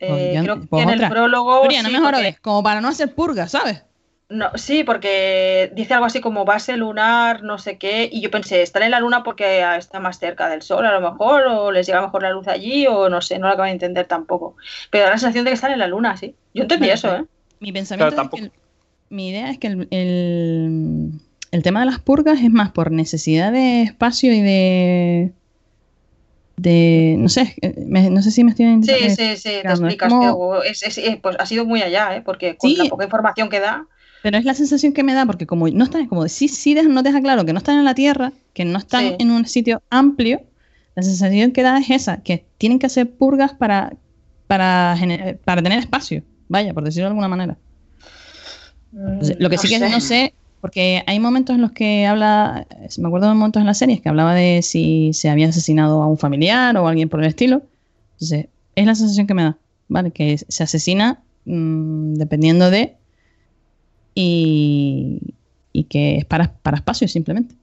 [0.00, 1.06] Eh, ya- creo que pues en otra.
[1.06, 1.64] el prólogo.
[1.64, 3.82] No sí, me porque- jorogues, como para no hacer purgas, ¿sabes?
[4.30, 8.60] No, sí, porque dice algo así como base lunar, no sé qué, y yo pensé,
[8.60, 11.72] ¿están en la luna porque ah, está más cerca del sol a lo mejor, o
[11.72, 14.54] les llega mejor la luz allí, o no sé, no lo acabo de entender tampoco.
[14.90, 16.36] Pero da la sensación de que están en la luna, sí.
[16.52, 17.24] Yo entendí eso, ¿eh?
[17.60, 18.50] Mi pensamiento Claro, es que
[19.08, 21.12] mi idea es que el, el-
[21.50, 25.32] el tema de las purgas es más por necesidad de espacio y de
[26.56, 29.68] de no sé eh, me- no sé si me estoy Sí, eh, sí, sí, te
[29.68, 32.22] explicas, como- pero es- es- pues ha sido muy allá, ¿eh?
[32.24, 32.76] Porque con Sí.
[32.76, 33.86] la poca información que da,
[34.22, 37.02] pero es la sensación que me da porque como no están como sí sí no
[37.02, 39.16] deja claro que no están en la tierra que no están Sí.
[39.18, 40.42] en un sitio amplio
[40.96, 43.94] la sensación que da es esa que tienen que hacer purgas para
[44.46, 44.96] para
[45.44, 47.56] para tener espacio vaya por decirlo de alguna manera
[48.92, 49.90] mm, Lo que no sí que sé.
[49.90, 52.66] no sé, porque hay momentos en los que habla,
[52.98, 56.06] me acuerdo de momentos en las series que hablaba de si se había asesinado a
[56.08, 57.62] un familiar o a alguien por el estilo.
[58.14, 59.56] Entonces, es la sensación que me da.
[59.86, 60.10] ¿vale?
[60.10, 62.96] Que se asesina mm, dependiendo de
[64.20, 65.20] y,
[65.72, 67.54] y que es para, para espacio simplemente.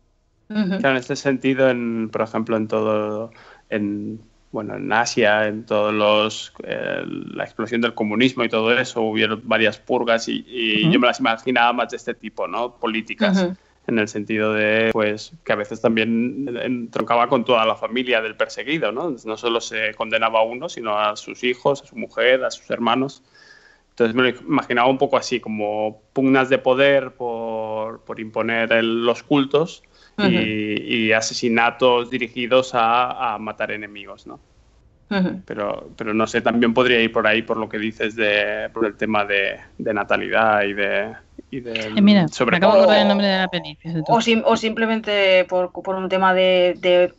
[0.47, 3.31] Claro, en este sentido, en, por ejemplo, en todo,
[3.69, 9.01] en, bueno, en Asia, en todos los, eh, la explosión del comunismo y todo eso,
[9.01, 10.93] hubieron varias purgas y, y Ujú.
[10.93, 12.75] yo me las imaginaba más de este tipo, ¿no?
[12.77, 13.43] Políticas.
[13.43, 13.55] Ujú.
[13.87, 18.35] En el sentido de, pues, que a veces también entroncaba con toda la familia del
[18.35, 19.15] perseguido, ¿no?
[19.25, 22.67] No solo se condenaba a uno, sino a sus hijos, a su mujer, a sus
[22.71, 23.21] hermanos.
[23.95, 29.05] Entonces me lo imaginaba un poco así, como pugnas de poder por, por imponer el-
[29.05, 29.83] los cultos
[30.17, 34.39] y, y asesinatos dirigidos a, a matar enemigos, ¿no?
[35.45, 38.85] Pero, pero no sé, también podría ir por ahí por lo que dices de, por
[38.85, 41.13] el tema de, de natalidad y de...
[41.51, 43.49] Y de Eh, mira, sobre me acabo de todo- acordar el nombre de la.
[44.09, 47.13] O, sim- o simplemente por, por un tema de, de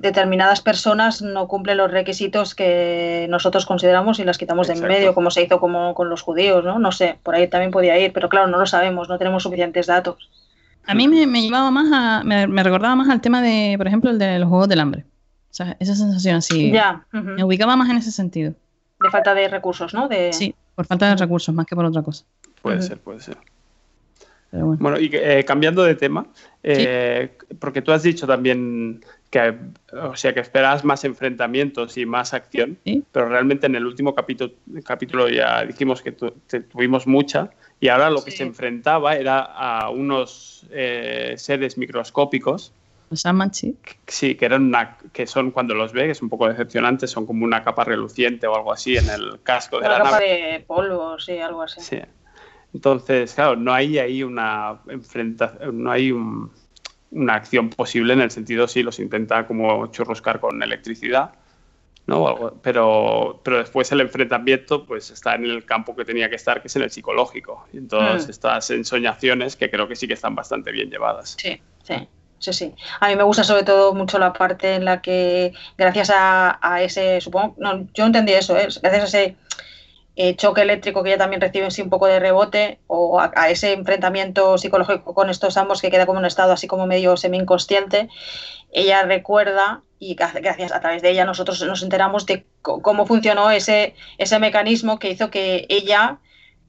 [0.00, 5.14] determinadas personas no cumplen los requisitos que nosotros consideramos y las quitamos de en medio,
[5.14, 6.78] como se hizo como con los judíos, ¿no?
[6.78, 9.86] No sé, por ahí también podía ir, pero claro, no lo sabemos, no tenemos suficientes
[9.86, 10.30] datos.
[10.86, 12.22] A mí me, me llevaba más a.
[12.24, 15.04] Me, me recordaba más al tema de, por ejemplo, el de los juegos del hambre.
[15.50, 16.72] O sea, esa sensación así.
[16.72, 17.06] Ya.
[17.12, 18.54] Me ubicaba más en ese sentido.
[19.00, 20.08] de falta de recursos, ¿no?
[20.08, 20.32] De...
[20.32, 22.24] Sí, por falta de recursos, más que por otra cosa.
[22.60, 23.36] Puede ser, puede ser.
[24.50, 24.78] Pero bueno.
[24.82, 26.26] Bueno, y eh, cambiando de tema,
[26.62, 29.52] eh, porque tú has dicho también que,
[29.96, 32.78] o sea, que esperas más enfrentamientos y más acción,
[33.10, 34.52] pero realmente en el último capítulo,
[34.84, 39.40] capítulo ya dijimos que tu- te- tuvimos mucha y ahora lo que se enfrentaba era
[39.40, 42.72] a unos eh, seres microscópicos,
[43.10, 43.76] Los sí.
[44.06, 47.44] sí, que eran una, que son cuando los ves, es un poco decepcionante, son como
[47.44, 50.52] una capa reluciente o algo así en el casco de Una la capa nave.
[50.52, 51.80] de polvo, sí, algo así.
[51.80, 51.98] Sí.
[52.72, 56.52] Entonces, claro, no hay ahí una enfrentación, no hay un-
[57.14, 61.32] una acción posible en el sentido si los intenta como churruscar con electricidad,
[62.06, 62.58] ¿no?
[62.62, 66.68] Pero, pero después el enfrentamiento pues está en el campo que tenía que estar, que
[66.68, 67.66] es en el psicológico.
[67.72, 68.30] Y en todas Mm.
[68.30, 71.36] estas ensoñaciones que creo que sí que están bastante bien llevadas.
[71.38, 72.08] Sí, sí.
[72.40, 72.74] Sí, sí.
[73.00, 76.82] A mí me gusta sobre todo mucho la parte en la que, gracias a, a
[76.82, 78.68] ese, supongo, no, yo entendí eso, ¿eh?
[78.82, 79.36] gracias a ese
[80.16, 83.72] eh, choque eléctrico que ella también recibe sí, un poco de rebote, o a, ese
[83.72, 88.08] enfrentamiento psicológico con estos ambos que queda como un estado así como medio semi-inconsciente,
[88.72, 93.50] ella recuerda y gra- gracias a través de ella nosotros nos enteramos de cómo funcionó
[93.50, 96.18] ese, ese mecanismo que hizo que ella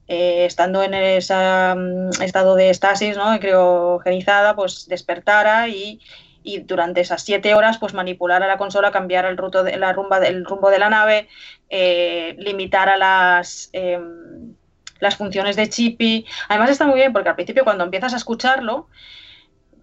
[0.08, 3.38] eh, estando en ese mm, estado de estasis, ¿no?
[3.40, 6.00] criogenizada, pues despertara y,
[6.46, 10.18] y durante esas siete horas pues manipulara la consola, cambiara el, ruto de, la rumba,
[10.18, 11.28] el rumbo de la nave,
[11.68, 14.00] eh, limitara las, eh,
[15.00, 16.24] las funciones de Chippy.
[16.48, 18.88] Además está muy bien porque al principio cuando empiezas a escucharlo,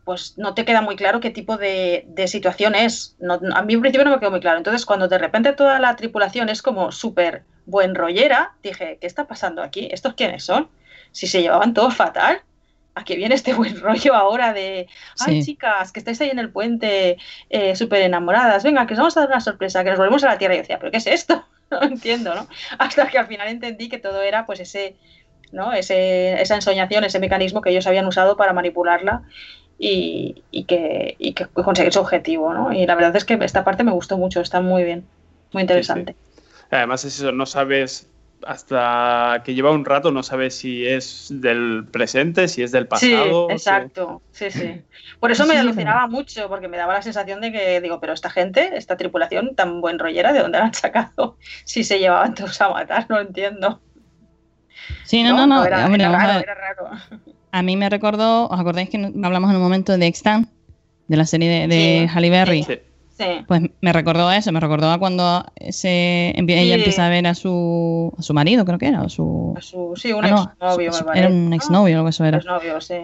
[0.05, 3.15] pues no te queda muy claro qué tipo de, de situación es.
[3.19, 4.57] No- a mí al principio no me quedó muy claro.
[4.57, 9.27] Entonces, cuando de repente toda la tripulación es como súper buen rollera, dije, ¿qué está
[9.27, 9.87] pasando aquí?
[9.91, 10.69] ¿Estos quiénes son?
[11.11, 12.41] Si se llevaban todo fatal.
[12.95, 14.87] ¿A qué viene este buen rollo ahora de,
[15.19, 15.39] ay Sí.
[15.39, 17.17] chicas, que estáis ahí en el puente
[17.49, 20.27] eh, súper enamoradas, venga, que os vamos a dar una sorpresa, que nos volvemos a
[20.29, 20.53] la Tierra?
[20.55, 21.45] Y yo decía, ¿pero qué es esto?
[21.71, 22.47] No entiendo, ¿no?
[22.77, 24.95] Hasta que al final entendí que todo era pues ese,
[25.51, 25.73] ¿no?
[25.73, 29.23] ese, esa ensoñación, ese mecanismo que ellos habían usado para manipularla
[29.77, 32.71] y, y que, y que conseguir su objetivo, ¿no?
[32.73, 35.09] Y la verdad es que esta parte me gustó mucho, está muy bien,
[35.51, 36.15] muy interesante.
[36.69, 38.12] Además es eso, no sabes
[38.47, 43.47] hasta que lleva un rato, no sabes si es del presente, si es del pasado.
[43.47, 44.81] sí, exacto, sí, sí.
[45.19, 48.13] Por eso me sí, alucinaba mucho, porque me daba la sensación de que, digo, pero
[48.13, 51.37] esta gente, esta tripulación tan buen rollera, ¿de dónde la han sacado?
[51.65, 53.81] Si se llevaban todos a matar, no entiendo.
[55.03, 55.65] Sí, no, no, no.
[55.65, 56.89] era, hombre, raro, era raro.
[57.51, 60.49] A mí me recordó, ¿os acordáis que hablamos en un momento de Extant,
[61.07, 62.67] de la serie de, de Sí, Halle Berry?
[63.17, 63.25] Sí.
[63.47, 66.71] Pues me recordó a eso, me recordó a cuando se, ella Sí.
[66.71, 69.53] empieza a ver a su, a su marido, creo que era, o su...
[69.55, 71.25] A su- sí, un Ah, no, exnovio, me parece.
[71.25, 72.37] Era un exnovio, lo que eso era.
[72.37, 72.95] Exnovio, sí.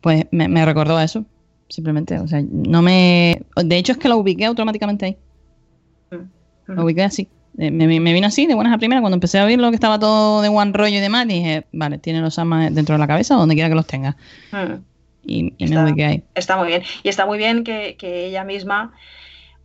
[0.00, 1.24] Pues me, me recordó a eso,
[1.68, 2.18] simplemente.
[2.20, 3.42] O sea, no me.
[3.56, 5.16] De hecho, es que lo ubiqué automáticamente ahí.
[6.66, 7.28] Lo ubiqué así.
[7.58, 9.02] Eh, Me, me- vino así, de buenas a primeras.
[9.02, 12.20] Cuando empecé a oírlo, que estaba todo de buen rollo y demás, dije, vale, tiene
[12.20, 14.16] los amas dentro de la cabeza o donde quiera que los tenga.
[14.52, 14.74] Mm.
[15.24, 16.22] Y, y me ubiqué ahí.
[16.34, 16.82] Está muy bien.
[17.02, 18.92] Y está muy bien que, que ella misma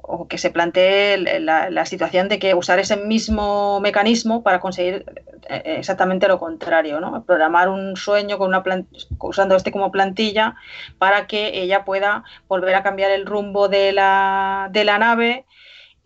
[0.10, 5.06] o que se plantee la, situación de que usar ese mismo mecanismo para conseguir
[5.50, 7.26] eh, exactamente lo contrario, ¿no?
[7.26, 8.64] Programar un sueño con una
[9.20, 10.56] usando este como plantilla
[10.98, 15.46] para que ella pueda volver a cambiar el rumbo de la, de la nave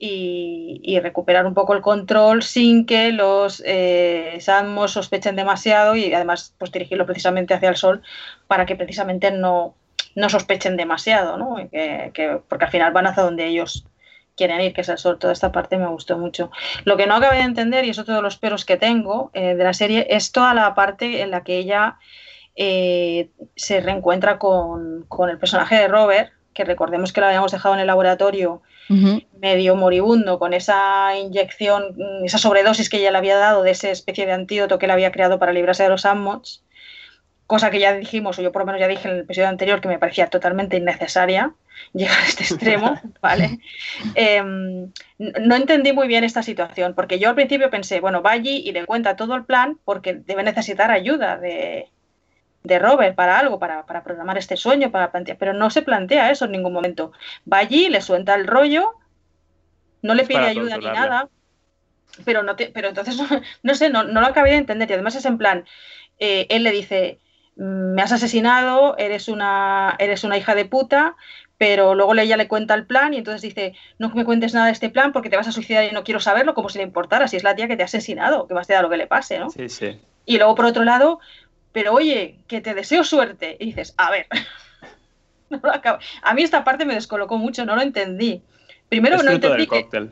[0.04, 6.56] y, recuperar un poco el control sin que los eh, Sandmos sospechen demasiado y además
[6.58, 8.02] pues dirigirlo precisamente hacia el sol
[8.48, 9.76] para que precisamente no,
[10.16, 11.56] no sospechen demasiado, ¿no?
[11.72, 13.86] Que, que- porque al final van hacia donde ellos
[14.38, 15.20] quieren ir, que es el sol.
[15.20, 16.52] Toda esta parte me gustó mucho.
[16.86, 19.56] Lo que no acabé de entender, y es otro de los peros que tengo eh,
[19.56, 21.98] de la serie, es toda la parte en la que ella
[22.56, 27.76] eh, se reencuentra con, con el personaje de Robert, que recordemos que lo habíamos dejado
[27.76, 28.62] en el laboratorio
[29.40, 31.96] medio moribundo con esa inyección,
[32.26, 35.14] esa sobredosis que ella le había dado de esa especie de antídoto que él había
[35.14, 36.62] creado para librarse de los Ammots,
[37.52, 39.82] cosa que ya dijimos, o yo por lo menos ya dije en el episodio anterior,
[39.82, 41.54] que me parecía totalmente innecesaria
[41.94, 42.90] llegar a este extremo,
[43.22, 43.60] ¿vale?
[44.16, 48.58] Em, no entendí muy bien esta situación, porque yo al principio pensé, bueno, va allí
[48.66, 51.90] y le cuenta todo el plan porque debe necesitar ayuda de,
[52.64, 56.32] de Robert para algo, para, para programar este sueño, para plantear, pero no se plantea
[56.32, 57.12] eso en ningún momento.
[57.52, 58.94] Va allí, le suelta el rollo,
[60.02, 61.30] no le pide ayuda ni nada,
[62.26, 63.28] pero no te- pero entonces no,
[63.64, 64.90] no sé, no, no lo acabé de entender.
[64.90, 65.66] Y además es en plan,
[66.20, 67.31] eh, él le dice, "Mm,
[67.62, 71.16] me has asesinado, eres una, eres una hija de puta,
[71.58, 74.72] pero luego ella le cuenta el plan y entonces dice, no me cuentes nada de
[74.72, 77.28] este plan porque te vas a suicidar y no quiero saberlo, como si le importara,
[77.28, 79.06] si es la tía que te ha asesinado, que más te da lo que le
[79.06, 79.52] pase, ¿no?
[79.52, 80.00] Sí, sí.
[80.26, 81.20] Y luego, por otro lado,
[81.72, 83.58] pero oye, que te deseo suerte.
[83.60, 84.26] Y dices, a ver.
[85.50, 88.42] No lo acabo- A mí esta parte me descolocó mucho, no lo entendí.
[88.88, 89.82] Primero es no entendí del que...
[89.84, 90.12] cóctel.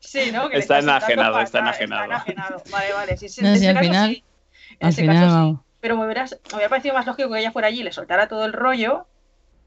[0.00, 0.48] Sí, ¿no?
[0.48, 2.08] Que le Está enajenado, está enajenado.
[2.70, 3.16] Vale, vale.
[3.16, 4.24] Sí, sí, No, en sí, ese al caso final- sí.
[4.80, 5.58] En Al ese final, caso sí.
[5.80, 8.26] Pero me, hubieras- me hubiera parecido más lógico que ella fuera allí y le soltara
[8.28, 9.06] todo el rollo,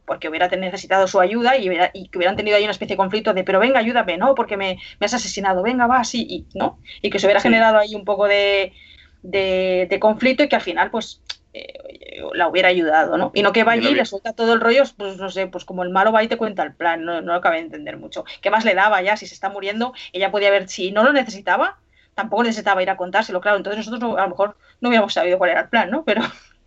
[0.06, 2.98] porque hubiera necesitado su ayuda y, hubiera- y que hubieran tenido ahí una especie de
[2.98, 6.48] conflicto de, pero venga, ayúdame, no, porque me, me has asesinado, venga, va, sí, y,
[6.58, 6.80] ¿no?
[7.02, 7.43] Y que se hubiera Sí.
[7.48, 8.74] generado ahí un poco de,
[9.22, 11.22] de, de conflicto y que al final, pues,
[11.53, 13.31] eh, la hubiera ayudado, ¿no?
[13.33, 15.65] Y no que va allí y le suelta todo el rollo, pues no sé, pues
[15.65, 17.97] como el malo va y te cuenta el plan, no, no lo acabé de entender
[17.97, 18.25] mucho.
[18.41, 19.17] ¿Qué más le daba ya?
[19.17, 21.77] Si se está muriendo, ella podía ver, si no lo necesitaba,
[22.15, 25.38] tampoco necesitaba ir a contárselo, claro, entonces nosotros no- a lo mejor no hubiéramos sabido
[25.38, 26.03] cuál era el plan, ¿no?
[26.03, 26.21] Pero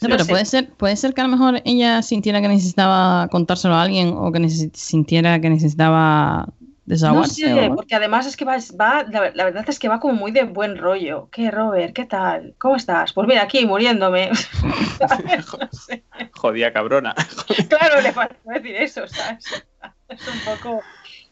[0.00, 3.74] No, pero puede ser, puede ser que a lo mejor ella sintiera que necesitaba contárselo
[3.74, 6.48] a alguien o que sintiera que necesitaba
[6.86, 10.00] no sé, o- porque además es que va, va- la, la verdad es que va
[10.00, 11.28] como muy de buen rollo.
[11.30, 11.94] ¿Qué, Robert?
[11.94, 12.54] ¿Qué tal?
[12.58, 13.12] ¿Cómo estás?
[13.12, 14.30] Pues mira, aquí muriéndome.
[14.30, 16.04] No sé.
[16.32, 17.14] Jodía cabrona.
[17.68, 19.64] Claro, le faltó decir eso, ¿sabes?
[20.08, 20.80] Es un poco...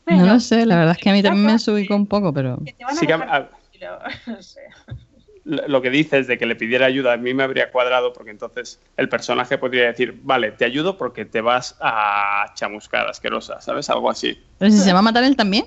[0.06, 2.58] No lo sé, la verdad es que a mí también me subicó un poco, pero
[2.64, 3.48] que te van a Sí que a-
[4.26, 4.60] No sé.
[5.44, 8.80] Lo que dices de que le pidiera ayuda a mí me habría cuadrado porque entonces
[8.96, 13.88] el personaje podría decir, vale, te ayudo porque te vas a chamuscar asquerosa, ¿sabes?
[13.90, 14.38] Algo así.
[14.58, 15.66] pero si se va a matar él también.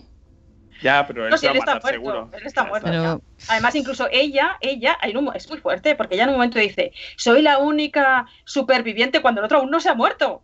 [0.81, 2.29] Ya, pero él No, se si va él a está matar muerto, seguro.
[2.38, 2.88] él está muerto.
[2.89, 6.36] Pero Además, incluso ella, ella, hay un mo- es muy fuerte, porque ella en un
[6.36, 10.43] momento dice, soy la única superviviente cuando el otro aún no se ha muerto.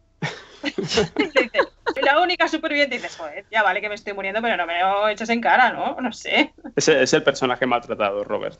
[1.18, 1.50] Dice,
[1.94, 2.96] soy la única superviviente.
[2.96, 5.42] Y dices, joder, ya vale que me estoy muriendo, pero no me lo eches en
[5.42, 5.98] cara, ¿no?
[6.02, 6.54] No sé.
[6.76, 8.60] Ese es el personaje maltratado, Robert.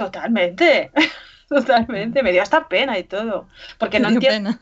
[0.00, 0.90] Totalmente.
[1.48, 2.22] Totalmente.
[2.22, 3.48] Me dio hasta pena y todo.
[3.78, 4.52] Porque no me entiendo.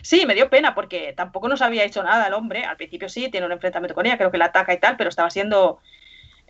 [0.00, 2.64] Sí, me dio pena porque tampoco nos había hecho nada el hombre.
[2.64, 5.10] Al principio sí, tiene un enfrentamiento con ella, creo que la ataca y tal, pero
[5.10, 5.80] estaba siendo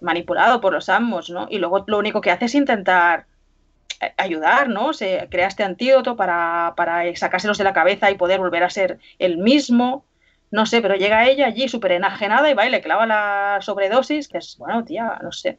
[0.00, 1.48] manipulado por los amos, ¿no?
[1.50, 3.26] Y luego lo único que hace es intentar
[4.00, 4.92] eh, ayudar, ¿no?
[4.92, 9.00] Se crea este antídoto para, para sacárselos de la cabeza y poder volver a ser
[9.18, 10.06] el mismo.
[10.52, 14.28] No sé, pero llega ella allí súper enajenada y va y le clava la sobredosis,
[14.28, 15.58] que es, bueno, tía, no sé.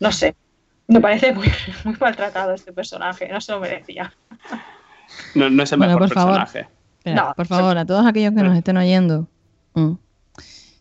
[0.00, 0.34] No sé.
[0.88, 1.46] Me parece muy,
[1.84, 4.12] muy maltratado este personaje, no se lo merecía.
[5.34, 6.38] No, no es el Bueno, mejor por favor.
[6.40, 6.68] personaje.
[6.98, 9.28] Espera, No, por favor, a todos aquellos que nos estén oyendo,
[9.74, 9.92] mm,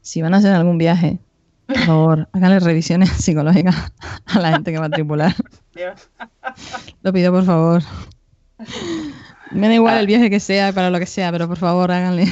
[0.02, 1.20] si van a hacer algún viaje,
[1.68, 3.76] por favor, háganle revisiones psicológicas
[4.26, 5.36] a la gente que va a tripular.
[5.76, 6.10] Dios.
[7.04, 7.84] Lo pido, por favor.
[9.52, 10.00] Me da igual Ah.
[10.00, 12.26] el viaje que sea, para lo que sea, pero por favor, háganle,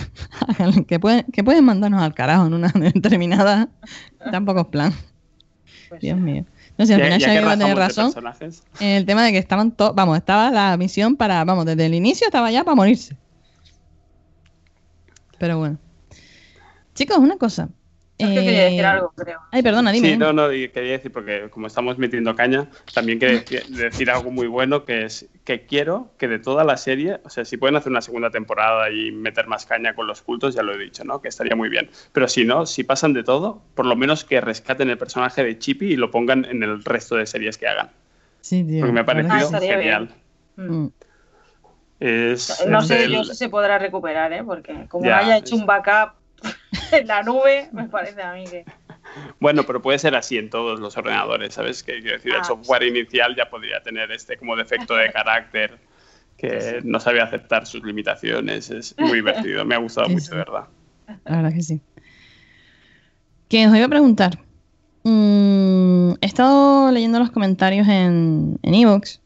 [0.47, 3.67] háganle que, pueden, que pueden mandarnos al carajo en una determinada.
[4.31, 4.93] Tampoco es plan.
[5.89, 6.45] Pues Dios mío.
[6.77, 8.13] No sé, al final ya va a tener razón
[8.79, 9.95] en el tema de que estaban todos.
[9.95, 11.43] Vamos, estaba la misión para.
[11.45, 13.15] Vamos, desde el inicio estaba ya para morirse.
[15.39, 15.77] Pero bueno.
[16.93, 17.69] Chicos, una cosa.
[18.17, 19.41] Sergio quería decir Eh, algo, creo.
[19.51, 20.07] Ay, perdona, dime.
[20.11, 24.47] Sí, no, no, quería decir, porque como estamos metiendo caña, también quería decir, algo muy
[24.47, 27.91] bueno, que es que quiero que de toda la serie, o sea, si pueden hacer
[27.91, 31.21] una segunda temporada y meter más caña con los cultos, ya lo he dicho, ¿no?
[31.21, 31.89] Que estaría muy bien.
[32.13, 35.59] Pero si no, si pasan de todo, por lo menos que rescaten el personaje de
[35.59, 37.89] Chippy y lo pongan en el resto de series que hagan.
[38.39, 38.79] Sí, tío.
[38.79, 40.09] Porque me ha Ah, parecido genial.
[40.55, 40.71] bien.
[40.71, 40.87] Mm.
[41.99, 44.43] Es, No es sé el- yo si se podrá recuperar, ¿eh?
[44.43, 46.13] Porque como Ya, haya hecho es- un backup
[47.05, 48.65] la nube, me parece a mí que...
[49.39, 51.83] Bueno, pero puede ser así en todos los ordenadores, ¿sabes?
[51.83, 55.77] Que quiero decir, el Ah, software inicial ya podría tener este como defecto de carácter
[56.37, 58.69] que no sabe aceptar sus limitaciones.
[58.71, 60.31] Es muy divertido, me ha gustado Sí, mucho, sí.
[60.31, 60.63] de verdad.
[61.23, 61.81] La verdad que sí.
[63.47, 64.39] Que os iba a preguntar.
[65.03, 69.21] Mm, he estado leyendo los comentarios en en Evox.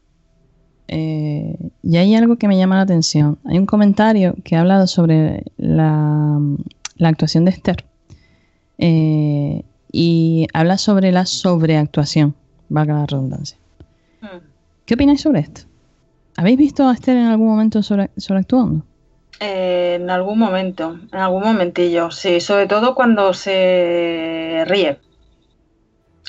[0.88, 3.38] eh, y hay algo que me llama la atención.
[3.46, 6.38] Hay un comentario que ha hablado sobre la,
[7.00, 7.84] la actuación de Esther
[8.78, 12.34] eh, y habla sobre la sobreactuación,
[12.68, 13.58] valga la redundancia.
[14.20, 14.38] Hmm.
[14.86, 15.62] ¿Qué opináis sobre esto?
[16.36, 18.84] ¿Habéis visto a Esther en algún momento sobre, sobreactuando?
[19.40, 24.98] Eh, en algún momento, en algún momentillo, sí, sobre todo cuando se ríe.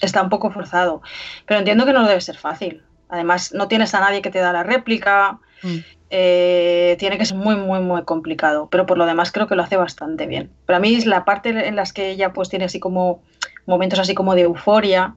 [0.02, 1.02] Está un poco forzado,
[1.46, 2.82] pero entiendo que no debe ser fácil.
[3.10, 5.40] Además, no tienes a nadie que te da la réplica.
[5.62, 5.78] Mm.
[6.12, 8.68] Eh, tiene que ser muy, muy, muy complicado.
[8.70, 10.52] Pero por lo demás creo que lo hace bastante bien.
[10.66, 13.22] Pero a mí es la parte en las que ella pues tiene así como
[13.66, 15.16] momentos así como de euforia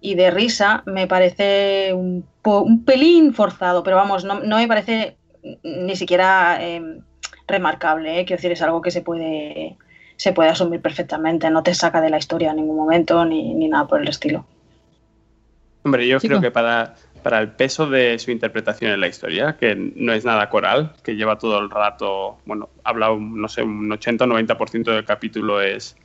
[0.00, 4.68] y de risa, me parece un, po- un pelín forzado, pero vamos, no, no me
[4.68, 5.16] parece
[5.62, 7.00] ni siquiera eh,
[7.48, 8.20] remarcable.
[8.20, 8.24] ¿eh?
[8.24, 9.76] Quiero decir, es algo que se puede,
[10.16, 11.50] se puede asumir perfectamente.
[11.50, 14.44] No te saca de la historia en ningún momento ni, ni nada por el estilo.
[15.82, 16.32] Hombre, yo Chico.
[16.32, 16.94] creo que para,
[17.26, 21.16] para el peso de su interpretación en la historia, que no es nada coral, que
[21.16, 25.60] lleva todo el rato, bueno, habla, un, no sé, un 80 o 90% del capítulo
[25.60, 25.96] es,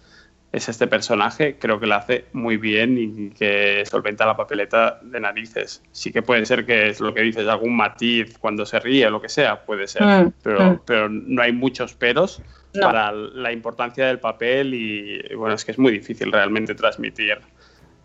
[0.51, 5.19] es este personaje, creo que lo hace muy bien y que solventa la papeleta de
[5.19, 5.83] narices.
[5.91, 9.11] Sí que puede ser que es lo que dices, algún matiz cuando se ríe o
[9.11, 10.81] lo que sea, puede ser, Mm, pero, mm.
[10.87, 12.41] pero no hay muchos peros
[12.73, 12.81] No.
[12.81, 17.37] para la importancia del papel y bueno, es que es muy difícil realmente transmitir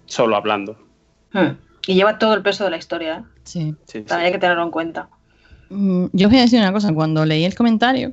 [0.05, 0.77] solo hablando.
[1.33, 1.57] Hmm.
[1.87, 3.19] Y lleva todo el peso de la historia.
[3.19, 3.23] ¿eh?
[3.45, 3.75] Sí.
[3.87, 4.03] Sí, sí.
[4.03, 5.09] También hay que tenerlo en cuenta.
[5.71, 8.13] Mm, Yo os voy a decir una cosa, cuando leí el comentario,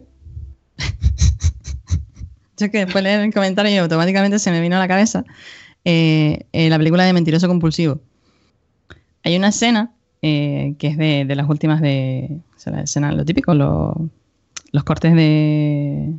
[2.57, 5.23] yo que después de leer el comentario y automáticamente se me vino a la cabeza
[5.85, 7.99] eh, eh, la película de Mentiroso Compulsivo.
[9.23, 13.11] Hay una escena eh, que es de, de las últimas de, o sea, la escena,
[13.11, 14.09] lo típico, lo-
[14.71, 16.13] los cortes de,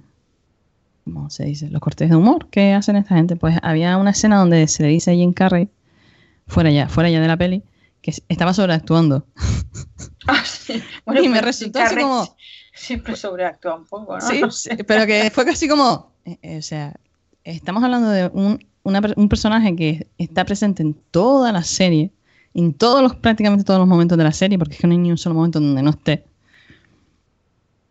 [1.04, 1.68] ¿cómo se dice?
[1.70, 3.36] Los cortes de humor que hacen esta gente.
[3.36, 5.68] Pues había una escena donde se le dice a Jim Carrey,
[6.46, 7.62] fuera ya, fuera ya de la peli,
[8.00, 9.26] que estaba sobreactuando.
[10.26, 10.82] Ah, sí.
[11.04, 12.34] Bueno, Y me pues, resultó así como-
[12.72, 14.20] Siempre sobreactúa un poco, ¿no?
[14.22, 16.94] Sí, sí, pero que fue casi como, eh, eh, o sea,
[17.44, 22.10] estamos hablando de un, una un personaje que está presente en toda la serie,
[22.54, 24.98] en todos los, prácticamente todos los momentos de la serie, porque es que no hay
[24.98, 26.24] ni un solo momento donde no esté.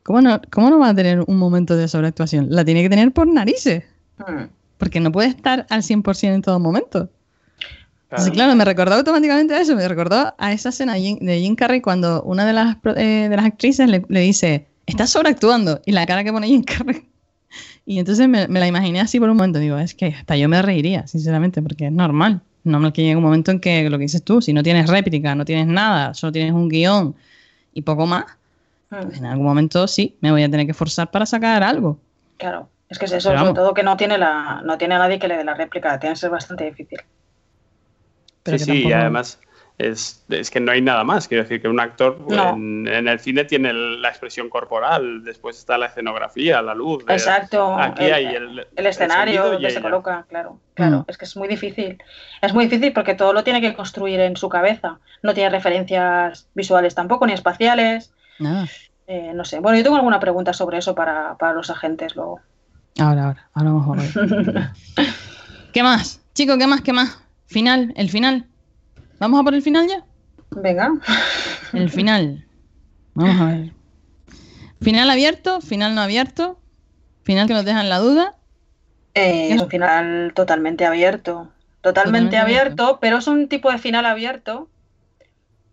[0.03, 2.47] ¿Cómo no, cómo no va a tener un momento de sobreactuación?
[2.49, 3.83] La tiene que tener por narices,
[4.17, 4.45] Hmm.
[4.77, 7.09] porque no puede estar al 100% en todo momento.
[8.17, 11.81] Entonces, claro, me recordó automáticamente a eso, me recordó a esa escena de Jim- Carrey
[11.81, 16.05] cuando una de las, eh, de las actrices le, le dice, estás sobreactuando, y la
[16.05, 17.09] cara que pone Jim Carrey.
[17.85, 20.47] Y entonces me, me la imaginé así por un momento, digo, es que hasta yo
[20.49, 22.41] me reiría, sinceramente, porque es normal.
[22.63, 25.35] Normal que llegue un momento en que lo que dices tú, si no tienes réplica,
[25.35, 27.15] no tienes nada, solo tienes un guion
[27.73, 28.25] y poco más,
[28.89, 29.03] Hmm.
[29.07, 31.97] pues en algún momento sí, me voy a tener que forzar para sacar algo.
[32.37, 35.17] Claro, es que es eso, sobre todo que no tiene la, no tiene a nadie
[35.19, 36.99] que le dé la réplica, tiene que ser bastante difícil.
[38.43, 39.39] Pero sí, que sí, y además
[39.77, 41.27] es, es que no hay nada más.
[41.27, 42.49] Quiero decir que un actor No.
[42.55, 47.03] en, en el cine tiene el- la expresión corporal, después está la escenografía, la luz.
[47.07, 51.05] Exacto, Aquí el, hay el, el escenario donde se coloca, claro, claro, Mm.
[51.07, 51.97] es que es muy difícil.
[52.41, 54.99] Es muy difícil porque todo lo tiene que construir en su cabeza.
[55.23, 58.13] No tiene referencias visuales tampoco, ni espaciales.
[58.39, 58.67] Nada.
[59.07, 59.59] eh, no sé.
[59.59, 62.39] Bueno, yo tengo alguna pregunta sobre eso para, para los agentes luego.
[62.99, 64.69] Ahora, ahora, ahora vamos a ver.
[65.73, 66.21] ¿Qué más?
[66.35, 66.81] Chicos, ¿qué más?
[66.81, 67.22] ¿Qué más?
[67.45, 68.47] Final, el final.
[69.19, 70.03] ¿Vamos a por el final ya?
[70.51, 70.93] Venga.
[71.73, 72.45] El final.
[73.13, 73.73] Vamos a ver.
[74.81, 76.59] Final abierto, final no abierto.
[77.23, 78.35] Final que nos deja en la duda.
[79.13, 81.51] Eh, es un final totalmente abierto.
[81.81, 84.69] Totalmente, Totalmente abierto, pero es un tipo de final abierto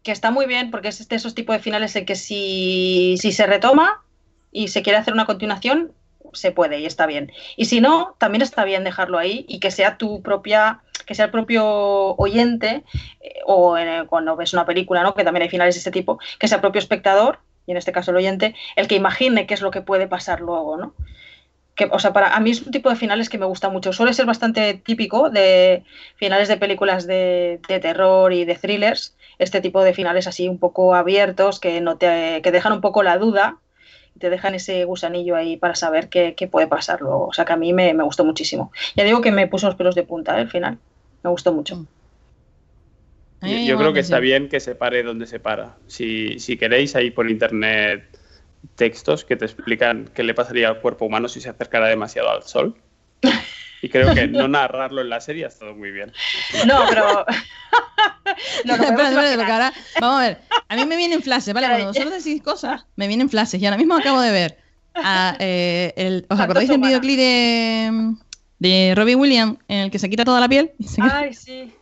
[0.03, 3.33] que está muy bien porque es de esos tipos de finales en que si, si
[3.33, 4.03] se retoma
[4.51, 5.93] y se quiere hacer una continuación,
[6.33, 7.33] se puede y está bien.
[7.57, 11.25] Y si no, también está bien dejarlo ahí y que sea tu propia, que sea
[11.25, 11.65] el propio
[12.19, 12.85] oyente,
[13.21, 13.75] eh, o
[14.07, 15.13] cuando ves una película, ¿no?
[15.13, 17.91] Que también hay finales de este tipo, que sea el propio espectador, y en este
[17.91, 20.95] caso el oyente, el que imagine qué es lo que puede pasar luego, ¿no?
[21.91, 23.93] O sea, para a mí es un tipo de finales que me gusta mucho.
[23.93, 25.83] Suele ser bastante típico de
[26.15, 29.17] finales de películas de, terror y de thrillers.
[29.41, 33.03] Este tipo de finales así un poco abiertos que no te, que dejan un poco
[33.03, 33.59] la duda
[34.19, 37.27] te dejan ese gusanillo ahí para saber qué, qué puede pasar luego.
[37.27, 38.71] O sea que a mí me, me gustó muchísimo.
[38.95, 40.43] Ya digo que me puso los pelos de punta ¿eh?
[40.43, 40.79] el final.
[41.23, 41.87] Me gustó mucho.
[43.43, 45.79] Me Yo, creo que está bien que se pare donde se para.
[45.87, 48.19] Si, si queréis, ahí por internet
[48.75, 52.43] textos que te explican qué le pasaría al cuerpo humano si se acercara demasiado al
[52.43, 52.77] sol.
[53.83, 56.13] Y creo que no narrarlo en la serie ha estado muy bien.
[56.67, 57.25] No, pero.
[58.65, 60.39] no, lo Espera, espera, porque ahora, vamos a ver.
[60.69, 61.67] A mí me vienen flashes, ¿vale?
[61.67, 63.61] Cuando vosotros decís cosas, me vienen flashes.
[63.61, 64.59] Y ahora mismo acabo de ver.
[64.95, 68.15] a, eh, el- ¿Os acordáis del videoclip de,
[68.61, 70.71] de Robbie Williams en el que se quita toda la piel?
[71.01, 71.75] Ay, sí.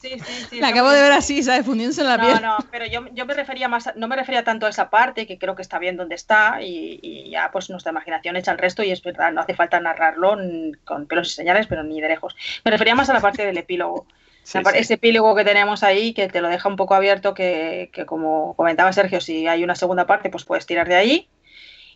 [0.00, 0.20] Sí, sí,
[0.50, 1.64] sí, La no, acabo de ver así, ¿sabes?
[1.64, 2.42] Fundiéndose en la No, piel.
[2.42, 5.26] no, pero yo, yo me refería más, a- no me refería tanto a esa parte,
[5.26, 8.58] que creo que está bien donde está, y, y ya pues nuestra imaginación echa el
[8.58, 10.36] resto, y es verdad, no hace falta narrarlo
[10.84, 12.36] con pelos y señales, pero ni de lejos.
[12.64, 14.06] Me refería más a la parte del epílogo.
[14.74, 18.54] Ese epílogo que tenemos ahí, que te lo deja un poco abierto, que, que como
[18.56, 21.28] comentaba Sergio, si hay una segunda parte, pues puedes tirar de ahí.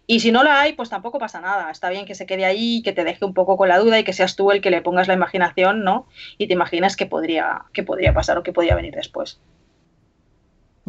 [0.06, 1.70] Y si no la hay, pues tampoco pasa nada.
[1.70, 4.04] Está bien que se quede ahí, que te deje un poco con la duda y
[4.04, 6.06] que seas tú el que le pongas la imaginación, ¿no?
[6.38, 9.40] Y te imaginas qué podría, qué podría pasar o qué podría venir después.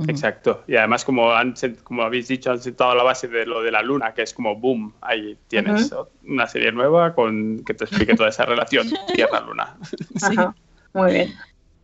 [0.08, 0.64] Exacto.
[0.68, 1.54] Y además, como, han,
[1.84, 4.56] como habéis dicho, han sentado la base de lo de la luna, que es como
[4.56, 4.94] boom.
[5.02, 5.94] Ahí tienes
[6.28, 9.78] una serie nueva con que te explique toda esa relación Tierra-Luna.
[10.22, 10.56] Ajá.
[10.94, 11.34] Muy bien.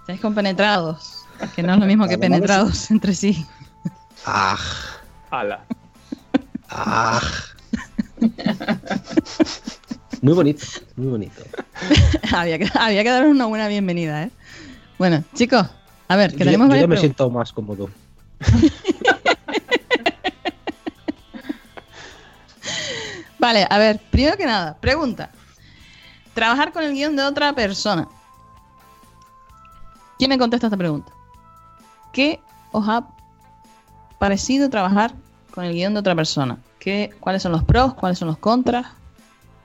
[0.00, 1.24] Estáis compenetrados,
[1.54, 3.44] que no es lo mismo que penetrados entre sí.
[4.24, 4.58] Ah,
[5.30, 5.64] Ala.
[6.70, 7.20] ah.
[10.22, 10.64] Muy bonito,
[10.96, 11.42] muy bonito.
[12.34, 14.30] había, que, había que daros una buena bienvenida, ¿eh?
[14.98, 15.66] Bueno, chicos,
[16.08, 17.00] a ver, que tenemos yo me preguntas.
[17.00, 17.90] siento más cómodo.
[23.46, 25.30] Vale, a ver, primero que nada, pregunta.
[26.34, 28.08] Trabajar con el guion de otra persona.
[30.18, 31.12] ¿Quién me contesta esta pregunta?
[32.12, 32.40] ¿Qué
[32.72, 33.06] os ha
[34.18, 35.14] parecido trabajar
[35.52, 36.58] con el guion de otra persona?
[36.80, 37.94] ¿Qué, ¿Cuáles son los pros?
[37.94, 38.86] ¿Cuáles son los contras?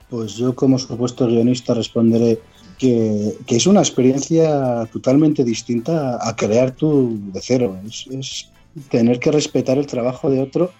[0.08, 2.40] Pues yo como supuesto guionista responderé
[2.78, 7.76] que, que es una experiencia totalmente distinta a crear tú de cero.
[7.84, 8.48] Es, es
[8.90, 10.70] tener que respetar el trabajo de otro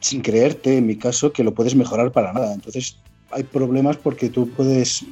[0.00, 2.54] sin creerte, en mi caso, que lo puedes mejorar para nada.
[2.54, 2.96] Entonces
[3.30, 5.04] hay problemas porque tú puedes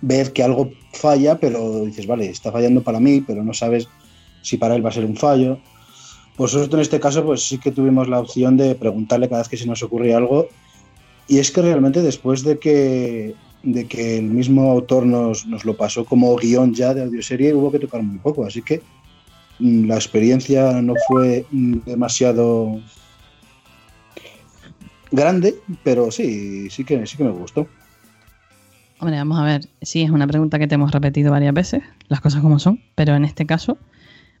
[0.00, 3.88] ver que algo falla, pero dices, vale, está fallando para mí, pero no sabes
[4.42, 5.58] si para él va a ser un fallo.
[6.36, 9.48] Pues nosotros en este caso, pues sí que tuvimos la opción de preguntarle cada vez
[9.48, 10.48] que se nos ocurría algo.
[11.26, 15.76] Y es que realmente después de que, de que el mismo autor nos, nos lo
[15.76, 18.44] pasó como guion ya de audioserie, hubo que tocar muy poco.
[18.44, 18.82] Así que
[19.58, 22.80] mm, la experiencia no fue mm, demasiado
[25.14, 27.66] grande, pero sí, sí que, sí que me gustó.
[29.00, 29.68] Hombre, vamos a ver.
[29.82, 33.14] Sí, es una pregunta que te hemos repetido varias veces, las cosas como son, pero
[33.16, 33.76] en este caso,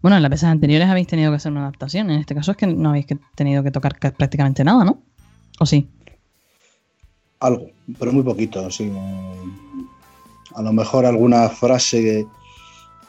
[0.00, 2.10] bueno, en las veces anteriores habéis tenido que hacer una adaptación.
[2.10, 4.98] En este caso es que no habéis que- tenido que tocar ca- prácticamente nada, ¿no?
[5.60, 5.88] ¿O sí?
[7.40, 7.66] Algo,
[7.98, 8.70] pero muy poquito.
[8.70, 8.90] Sí.
[10.54, 12.26] A lo mejor alguna frase que,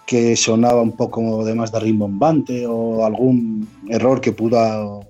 [0.06, 5.06] que sonaba un poco de más de rimbombante o algún error que pudo,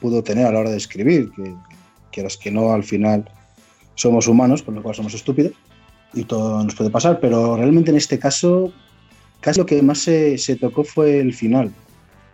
[0.00, 1.54] pudo tener a la hora de escribir, que
[2.16, 3.28] quieras que no, al final
[3.94, 5.52] somos humanos, con lo cual somos estúpidos
[6.14, 8.72] y todo nos puede pasar, pero realmente en este caso
[9.40, 11.70] casi lo que más se, se tocó fue el final,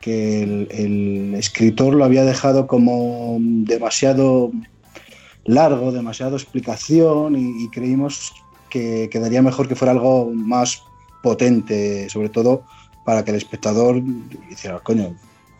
[0.00, 4.52] que el, el escritor lo había dejado como demasiado
[5.44, 8.32] largo, demasiado explicación y, y creímos
[8.70, 10.80] que quedaría mejor que fuera algo más
[11.24, 12.62] potente, sobre todo
[13.04, 14.00] para que el espectador
[14.48, 15.16] hiciera, coño,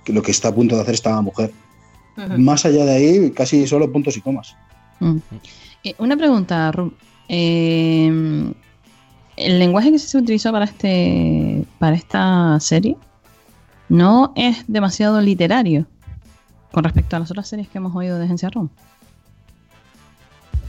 [0.06, 1.50] lo que está a punto de hacer esta mujer.
[2.16, 4.56] Más allá de ahí, casi solo puntos y comas.
[5.00, 5.16] Mm.
[5.84, 6.92] Eh, Una pregunta, Ru.
[7.28, 8.52] Eh,
[9.36, 12.96] el lenguaje que se utilizó para este para esta serie
[13.88, 15.86] no es demasiado literario
[16.70, 18.68] con respecto a las otras series que hemos oído de Agencia ROM.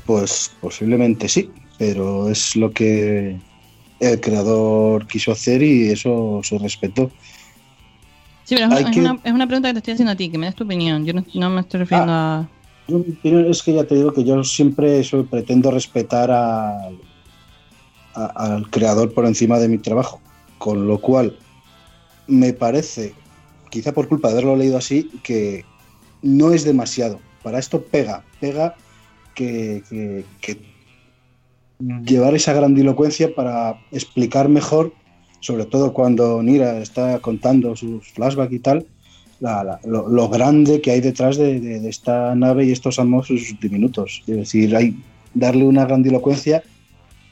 [0.06, 3.40] Pues posiblemente sí, pero es lo que
[4.00, 7.10] el creador quiso hacer y eso se respetó.
[8.46, 10.16] Sí, pero es, una, es que- una- es una pregunta que te estoy haciendo a
[10.16, 11.06] ti, que me des tu opinión.
[11.06, 12.50] Yo no, no me estoy refiriendo a...
[12.88, 16.98] Yo, mi opinión es que ya te digo que yo siempre pretendo respetar al-
[18.16, 20.20] a- al creador por encima de mi trabajo,
[20.58, 21.36] con lo cual
[22.28, 23.14] me parece,
[23.70, 25.64] quizá por culpa de haberlo leído así, que
[26.22, 27.20] no es demasiado.
[27.42, 28.76] Para esto pega, pega
[29.36, 30.58] que, que- que
[32.06, 34.94] llevar esa grandilocuencia para explicar mejor,
[35.44, 38.86] sobre todo cuando Nira está contando sus flashbacks y tal,
[39.42, 42.98] la- la- lo, lo grande que hay detrás de, de- de esta nave y estos
[42.98, 43.28] amos
[43.60, 44.24] diminutos.
[44.26, 44.96] Es decir, hay
[45.34, 46.64] darle una grandilocuencia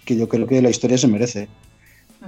[0.05, 1.47] que yo creo que la historia se merece.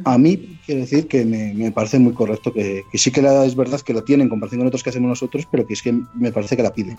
[0.05, 3.45] A mí, quiero decir que me, me parece muy correcto, que, que sí que la,
[3.45, 5.81] es verdad que lo tienen en comparación con otros que hacemos nosotros, pero que es
[5.81, 6.97] que me parece que la piden.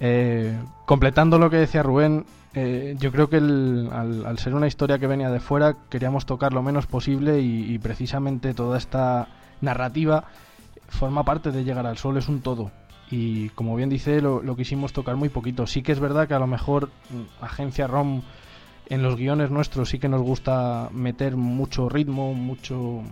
[0.00, 2.24] Eh, completando lo que decía Rubén,
[2.54, 6.62] eh, yo creo que al, ser una historia que venía de fuera, queríamos tocar lo
[6.62, 9.28] menos posible y, precisamente toda esta
[9.60, 10.24] narrativa
[10.88, 12.70] forma parte de Llegar al Sol, es un todo.
[13.10, 15.66] Y como bien dice, lo, lo quisimos tocar muy poquito.
[15.66, 18.22] Sí que es verdad que a lo mejor mm, Agencia ROM
[18.86, 23.02] en los guiones nuestros sí que nos gusta meter mucho ritmo, mucho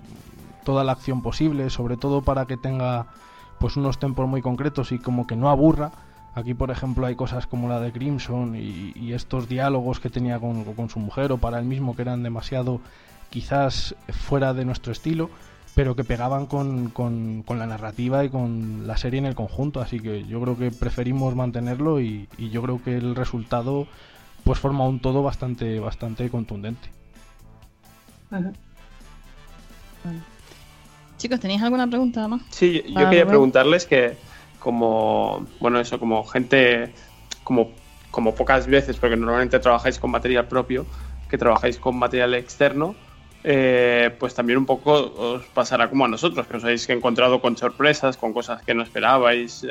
[0.65, 3.07] toda la acción posible, sobre todo para que tenga
[3.59, 5.93] pues unos tempos muy concretos y como que no aburra.
[6.35, 10.39] Aquí, por ejemplo, hay cosas como la de Crimson y, y estos diálogos que tenía
[10.39, 12.81] con, con su mujer o para él mismo que eran demasiado
[13.29, 15.29] quizás fuera de nuestro estilo,
[15.75, 19.81] pero que pegaban con, con- con la narrativa y con la serie en el conjunto.
[19.83, 23.87] Así que yo creo que preferimos mantenerlo y, y yo creo que el resultado
[24.45, 26.89] pues forma un todo bastante, bastante contundente.
[31.19, 32.43] Chicos, ¿tenéis alguna pregunta más?
[32.51, 33.29] Sí, yo- quería Rubén.
[33.29, 34.17] preguntarles que
[34.63, 36.93] como, bueno, eso, como gente,
[37.45, 37.73] como,
[38.11, 40.87] como pocas veces, porque normalmente trabajáis con material propio,
[41.29, 42.95] que trabajáis con material externo,
[43.45, 47.57] eh, pues también un poco os pasará como a nosotros, que os habéis encontrado con
[47.57, 49.65] sorpresas, con cosas que no esperabais.
[49.65, 49.71] eh,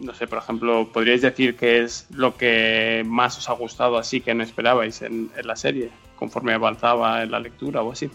[0.00, 4.20] no sé, por ejemplo, ¿podríais decir qué es lo que más os ha gustado así
[4.20, 8.10] que no esperabais en, la serie, conforme avanzaba en la lectura o así?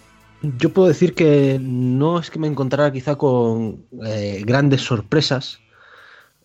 [0.58, 5.60] Yo puedo decir que no es que me encontrara quizá con eh, grandes sorpresas,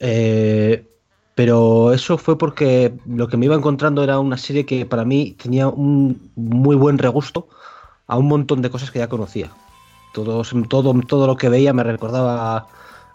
[0.01, 0.87] eh,
[1.35, 5.37] pero eso fue porque lo que me iba encontrando era una serie que para mí
[5.43, 7.49] tenía un muy buen regusto
[8.07, 9.51] a un montón de cosas que ya conocía.
[10.13, 12.67] Todo, todo, todo lo que veía me recordaba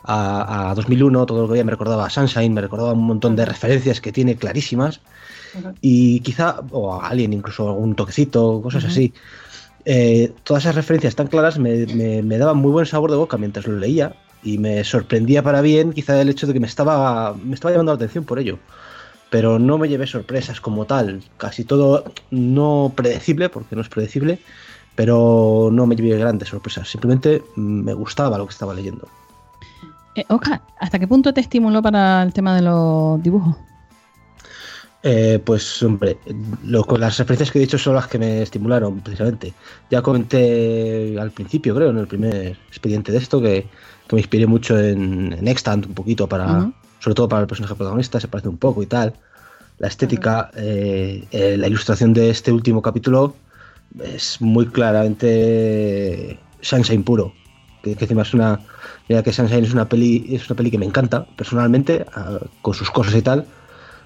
[0.03, 3.35] a, a 2001, todo lo que veía me recordaba a Sunshine, me recordaba un montón
[3.35, 5.01] de referencias que tiene clarísimas
[5.81, 9.13] y quizá, o a Alien incluso algún toquecito, cosas así.
[9.85, 13.37] Eh, todas esas referencias tan claras me, me- me daban muy buen sabor de boca
[13.37, 14.15] mientras lo leía
[14.45, 17.91] y me sorprendía para bien quizá el hecho de que me estaba, me estaba llamando
[17.91, 18.59] la atención por ello.
[19.31, 24.39] Pero no me llevé sorpresas como tal, casi todo no predecible, porque no es predecible,
[24.95, 29.07] pero no me llevé grandes sorpresas, simplemente me gustaba lo que estaba leyendo.
[30.15, 33.55] Eh, Oscar, ¿hasta qué punto te estimuló para el tema de los dibujos?
[35.03, 36.17] Eh, pues hombre,
[36.63, 39.53] lo- con las referencias que he dicho son las que me estimularon precisamente.
[39.91, 43.67] Ya comenté al principio, creo, en el primer expediente de esto, que,
[44.07, 47.75] que me inspiré mucho en, en Extant un poquito para, sobre todo para el personaje
[47.75, 49.13] protagonista, se parece un poco y tal.
[49.77, 53.35] La estética, eh, eh, la ilustración de este último capítulo
[54.01, 57.33] es muy claramente Sunshine puro.
[57.83, 58.61] Que, que encima es una,
[59.09, 62.73] mira que Sunshine es una peli, es una peli que me encanta personalmente, ah, con
[62.73, 63.45] sus cosas y tal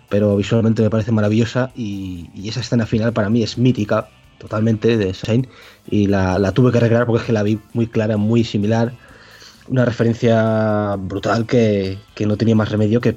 [0.09, 4.97] pero visualmente me parece maravillosa y, y esa escena final para mí es mítica totalmente
[4.97, 5.47] de Sunshine
[5.89, 8.93] y la, la tuve que recrear porque es que la vi muy clara, muy similar,
[9.69, 13.15] una referencia brutal que, que no tenía más remedio que,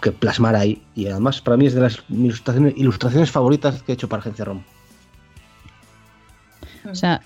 [0.00, 3.94] que plasmar ahí y además para mí es de las ilustraciones, ilustraciones favoritas que he
[3.94, 4.62] hecho para Agencia ROM.
[6.90, 7.20] O sea,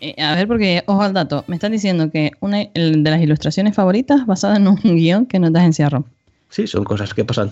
[0.00, 3.74] eh, a ver, porque, ojo al dato, me están diciendo que una de las ilustraciones
[3.74, 6.04] favoritas basada en un guion que no es de agencia ROM.
[6.48, 7.50] Sí, son cosas que pasan.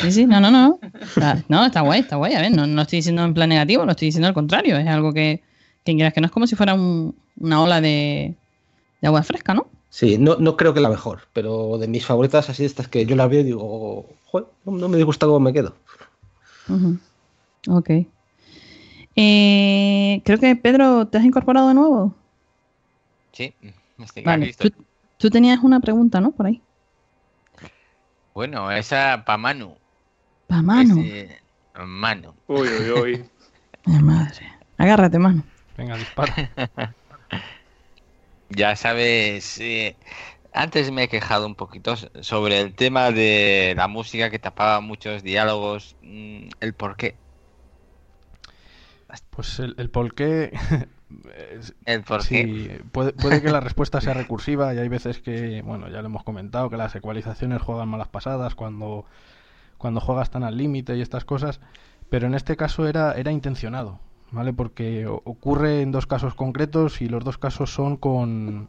[0.00, 0.80] Sí, sí, no, no, no.
[1.48, 2.32] No, está guay, está guay.
[2.34, 4.78] A ver, no, no estoy diciendo en plan negativo, no estoy diciendo al contrario.
[4.78, 5.42] Es algo que,
[5.84, 8.34] que quieras que no es como si fuera un- una ola de,
[9.00, 9.66] de agua fresca, ¿no?
[9.92, 13.14] Sí, no, no creo que la mejor, pero de mis favoritas así estas que yo
[13.14, 15.74] las veo y digo, joder, no, no me disgusta cómo me quedo.
[16.66, 16.98] Ujú.
[17.68, 17.90] Ok.
[19.14, 22.14] Eh, creo que Pedro, ¿te has incorporado de nuevo?
[23.32, 23.54] Sí,
[23.98, 24.46] estoy Vale.
[24.46, 24.70] listo.
[24.70, 24.84] Tú,
[25.18, 26.32] tú tenías una pregunta, ¿no?
[26.32, 26.62] Por ahí.
[28.34, 29.76] Bueno, esa pa' Manu.
[30.46, 30.94] Pa' mano.
[30.94, 31.38] Ese-
[31.84, 32.34] Manu.
[32.46, 33.30] Uy, uy, uy.
[33.84, 34.46] Ay, madre.
[34.78, 35.44] Agárrate, mano.
[35.76, 36.34] Venga, dispara.
[38.54, 39.96] Ya sabes, eh,
[40.52, 45.22] antes me he quejado un poquito sobre el tema de la música que tapaba muchos
[45.22, 47.16] diálogos, mm, el por qué.
[49.30, 50.52] Pues el, el por qué.
[51.84, 52.84] El por sí, qué.
[52.90, 56.24] Puede, puede que la respuesta sea recursiva y hay veces que, bueno, ya lo hemos
[56.24, 59.04] comentado, que las ecualizaciones juegan malas pasadas cuando,
[59.76, 61.60] cuando juegas tan al límite y estas cosas,
[62.08, 64.00] pero en este caso era, era intencionado,
[64.32, 64.52] ¿vale?
[64.52, 68.68] Porque ocurre en dos casos concretos y los dos casos son con,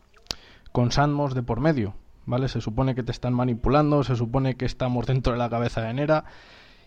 [0.71, 1.95] con Sandmos de por medio,
[2.25, 2.47] ¿vale?
[2.49, 5.93] Se supone que te están manipulando, se supone que estamos dentro de la cabeza de
[5.93, 6.25] Nera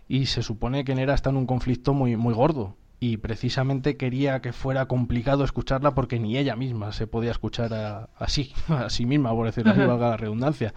[0.08, 2.76] y se supone que Nera está en un conflicto muy, muy gordo.
[2.98, 8.08] Y precisamente quería que fuera complicado escucharla porque ni ella misma se podía escuchar a-
[8.18, 10.72] así, a sí misma, por decirlo así, valga la redundancia.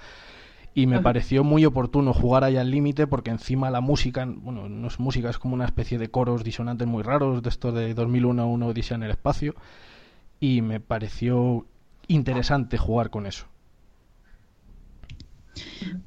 [0.80, 4.88] Y me pareció muy oportuno jugar ahí al límite porque encima la música, bueno, no
[4.88, 8.48] es música, es como una especie de coros disonantes muy raros de estos de 2001
[8.48, 9.56] una Odisea en el espacio.
[10.40, 11.66] Y me pareció
[12.08, 13.46] interesante jugar con eso.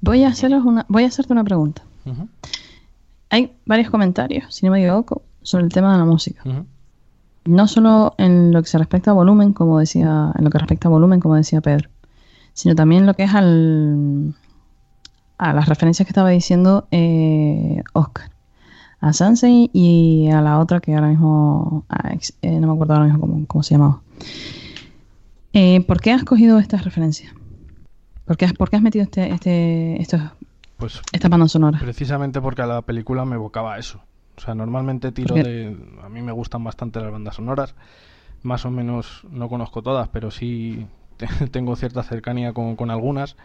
[0.00, 1.82] Voy a, haceros una, voy a hacerte una pregunta.
[3.28, 6.42] Hay varios comentarios, si no me equivoco, sobre el tema de la música.
[7.44, 10.88] No solo en lo que se respecta a volumen, como decía, en lo que respecta
[10.88, 11.90] a volumen, como decía Pedro,
[12.54, 14.34] sino también lo que es al,
[15.43, 18.30] a las referencias que estaba diciendo eh, Oscar.
[19.01, 21.84] A Sansei y a la otra que ahora mismo
[22.43, 24.01] eh, no me acuerdo ahora mismo cómo, cómo se llamaba.
[25.53, 27.32] Eh, ¿Por qué has cogido estas referencias?
[28.24, 30.20] ¿Por qué has, por qué has metido este, este, estos,
[30.76, 31.82] Pues estas bandas sonoras?
[31.82, 34.01] Precisamente porque a la película me evocaba eso.
[34.36, 35.76] O sea, normalmente tiro de...
[36.05, 37.74] A mí me gustan bastante las bandas sonoras.
[38.43, 40.86] Más o menos no conozco todas, pero sí
[41.16, 43.36] te- tengo cierta cercanía con, con algunas.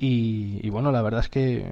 [0.00, 1.66] Y, y bueno, la verdad es que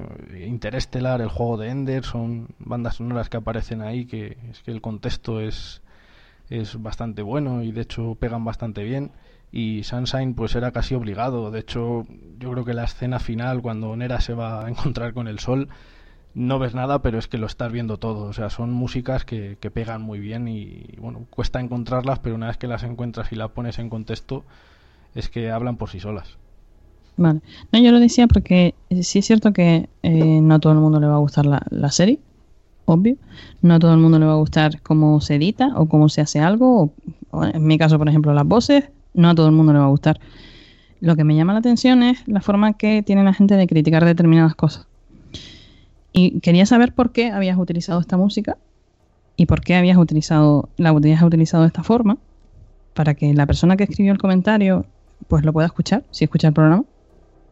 [0.44, 4.80] Interestelar, el juego de Ender, son bandas sonoras que aparecen ahí, que es que el
[4.80, 5.80] contexto es,
[6.50, 9.12] es bastante bueno y de hecho pegan bastante bien.
[9.52, 11.52] Y Sunshine pues era casi obligado.
[11.52, 12.04] De hecho,
[12.38, 15.68] yo creo que la escena final, cuando Nera se va a encontrar con el sol,
[16.34, 18.24] no ves nada, pero es que lo estás viendo todo.
[18.24, 22.48] O sea, son músicas que, que pegan muy bien y, bueno, cuesta encontrarlas, pero una
[22.48, 24.44] vez que las encuentras y las pones en contexto,
[25.14, 26.38] es que hablan por sí solas.
[27.16, 27.40] Vale.
[27.72, 30.78] No, yo lo decía porque eh, sí es cierto que eh, no a todo el
[30.78, 32.20] mundo le va a gustar la, la serie,
[32.84, 33.16] obvio.
[33.62, 36.20] No a todo el mundo le va a gustar cómo se edita o cómo se
[36.20, 36.92] hace algo.
[37.30, 38.84] O, en mi caso, por ejemplo, las voces.
[39.14, 40.20] No a todo el mundo le va a gustar.
[41.00, 44.04] Lo que me llama la atención es la forma que tiene la gente de criticar
[44.04, 44.86] determinadas cosas.
[46.12, 48.56] Y quería saber por qué habías utilizado esta música
[49.36, 52.16] y por qué habías utilizado la habías utilizado de esta forma
[52.94, 54.86] para que la persona que escribió el comentario
[55.28, 56.84] pues lo pueda escuchar, si escucha el programa,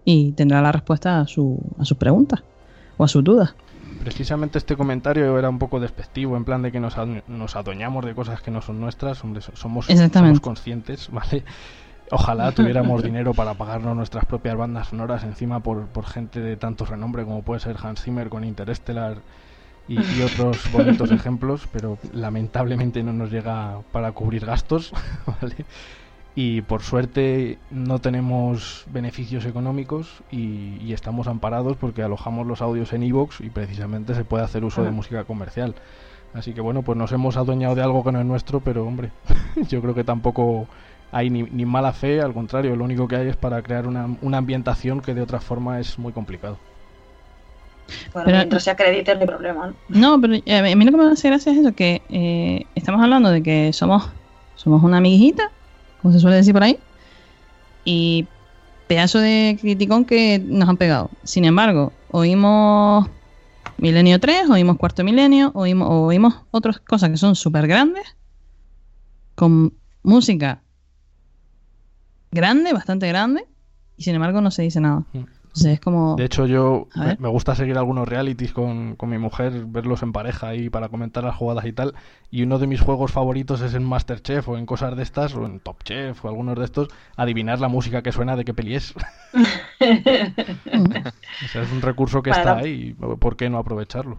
[0.05, 2.42] y tendrá la respuesta a, su, a sus preguntas
[2.96, 3.55] o a sus dudas.
[4.00, 6.94] Precisamente este comentario era un poco despectivo, en plan de que nos,
[7.28, 9.22] nos adueñamos de cosas que no son nuestras.
[9.24, 9.88] Hombre, so- somos,
[10.26, 11.42] somos conscientes, ¿vale?
[12.11, 16.84] Ojalá tuviéramos dinero para pagarnos nuestras propias bandas sonoras encima por, por gente de tanto
[16.84, 19.16] renombre como puede ser Hans Zimmer con Interstellar
[19.88, 24.92] y, y otros bonitos ejemplos, pero lamentablemente no nos llega para cubrir gastos,
[25.40, 25.55] ¿vale?
[26.37, 32.93] Y por suerte no tenemos beneficios económicos y, y estamos amparados porque alojamos los audios
[32.93, 35.74] en iVoox y precisamente se puede hacer uso de música comercial.
[36.32, 39.11] Así que bueno, pues nos hemos adueñado de algo que no es nuestro, pero hombre,
[39.68, 40.66] yo creo que tampoco
[41.12, 44.09] hay ni, ni mala fe, al contrario, lo único que hay es para crear una,
[44.20, 46.59] una ambientación que de otra forma es muy complicado.
[48.12, 49.74] Bueno, Pero- mientras se acredite no hay problema, ¿no?
[49.89, 53.01] No, pero eh, a mí lo que me hace gracia es eso, que eh, estamos
[53.01, 54.11] hablando de que somos,
[54.57, 55.53] somos una amiguita,
[56.05, 56.78] como se suele decir por ahí,
[57.82, 58.26] y
[58.88, 61.11] pedazo de criticón que nos han pegado.
[61.22, 63.09] Sin embargo, oímos
[63.78, 68.18] Milenio 3, oímos Cuarto Milenio, oímos, oímos otras cosas que son súper grandes,
[69.34, 70.62] con música
[72.30, 73.46] grande, bastante grande,
[73.96, 75.07] y sin embargo no se dice nada.
[75.55, 76.16] Entonces es como...
[76.16, 76.88] De hecho, yo
[77.20, 81.22] me, gusta seguir algunos realities con, con mi mujer, verlos en pareja y para comentar
[81.22, 81.94] las jugadas y tal.
[82.32, 85.46] Y uno de mis juegos favoritos es en Masterchef o en cosas de estas, o
[85.46, 88.74] en Top Chef o algunos de estos, adivinar la música que suena de qué peli
[88.74, 88.92] es.
[89.34, 89.44] o
[91.48, 94.18] sea, es un recurso que está ahí, ¿por qué no aprovecharlo?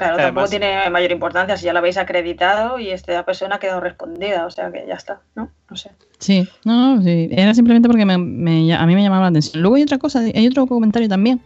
[0.00, 3.58] Claro, Además- tampoco tiene mayor importancia si ya lo habéis acreditado y esta persona ha
[3.58, 5.50] quedado respondida, o sea que ya está, ¿no?
[5.68, 5.90] No sé.
[6.18, 7.28] Sí, no, no, sí.
[7.30, 9.60] Era simplemente porque me, me- a mí me llamaba la atención.
[9.62, 11.40] Luego hay otra cosa, hay otro comentario también.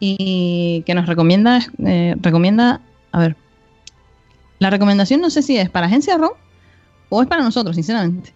[0.00, 2.80] Y que nos recomienda, eh, recomienda,
[3.12, 3.36] a ver,
[4.58, 6.32] la recomendación no sé si es para Agencia ROM
[7.10, 8.32] o es para nosotros, sinceramente.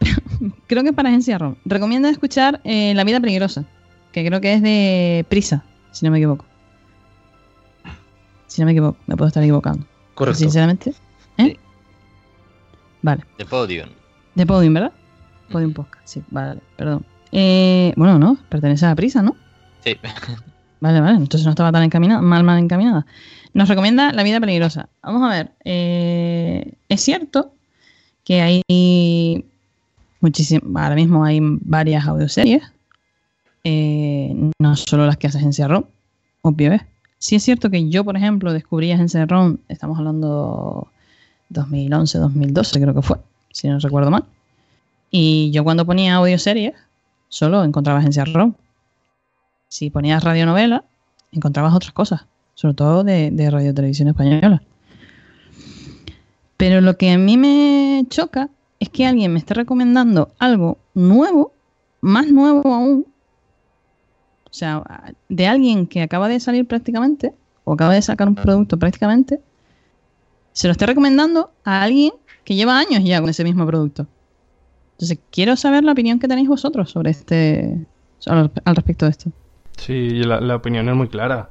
[0.66, 1.56] creo que es para Agencia ROM.
[1.66, 3.64] Recomienda escuchar eh, La vida peligrosa,
[4.10, 6.46] que creo que es de Prisa, si no me equivoco.
[8.52, 9.86] Si no me equivoco, me puedo estar equivocando.
[10.12, 10.40] Correcto.
[10.40, 10.92] Sinceramente.
[11.38, 11.56] ¿eh?
[13.00, 13.24] Vale.
[13.38, 13.88] De Podium.
[14.34, 14.92] De Podium, ¿verdad?
[15.50, 17.02] Podium Podcast, sí, vale, perdón.
[17.32, 19.36] Eh, bueno, no, pertenece a Prisa, ¿no?
[19.82, 19.96] Sí.
[20.80, 23.06] Vale, vale, entonces no estaba tan encaminada, mal, mal encaminada.
[23.54, 24.88] Nos recomienda La vida peligrosa.
[25.00, 27.54] Vamos a ver, eh, es cierto
[28.24, 29.44] que hay
[30.20, 32.64] muchísimas, ahora mismo hay varias audioseries,
[33.62, 35.84] eh, no solo las que hace Agencia ROM,
[36.40, 36.82] obvio es.
[37.22, 40.88] Sí es cierto que yo, por ejemplo, descubrí Agencia ROM, estamos hablando
[41.50, 43.16] 2011, 2012 creo que fue,
[43.52, 44.24] si no recuerdo mal.
[45.08, 46.74] Y yo cuando ponía audioseries,
[47.28, 48.54] solo encontraba agencias ROM.
[49.68, 50.82] Si ponías radionovela,
[51.30, 54.60] encontrabas otras cosas, sobre todo de, de radio televisión española.
[56.56, 58.48] Pero lo que a mí me choca
[58.80, 61.52] es que alguien me esté recomendando algo nuevo,
[62.00, 63.06] más nuevo aún,
[64.52, 64.84] o sea,
[65.30, 67.32] de alguien que acaba de salir prácticamente,
[67.64, 69.40] o acaba de sacar un producto prácticamente,
[70.52, 72.12] se lo esté recomendando a alguien
[72.44, 74.06] que lleva años ya con ese mismo producto.
[74.92, 77.78] Entonces, quiero saber la opinión que tenéis vosotros sobre este,
[78.26, 79.32] al, al respecto de esto.
[79.78, 81.48] Sí, la, la opinión es muy clara.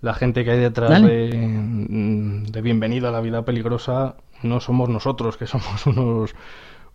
[0.00, 5.36] La gente que hay detrás de, de Bienvenido a la Vida Peligrosa no somos nosotros,
[5.36, 6.36] que somos unos,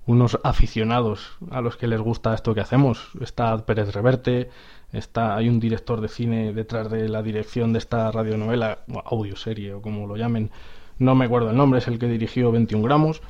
[0.06, 3.10] unos aficionados a los que les gusta esto que hacemos.
[3.20, 4.50] Está Pérez Reverte,
[4.94, 9.82] está, hay un director de cine detrás de la dirección de esta radionovela, audioserie o
[9.82, 10.52] como lo llamen,
[11.00, 13.22] no me acuerdo el nombre, es el que dirigió 21 gramos.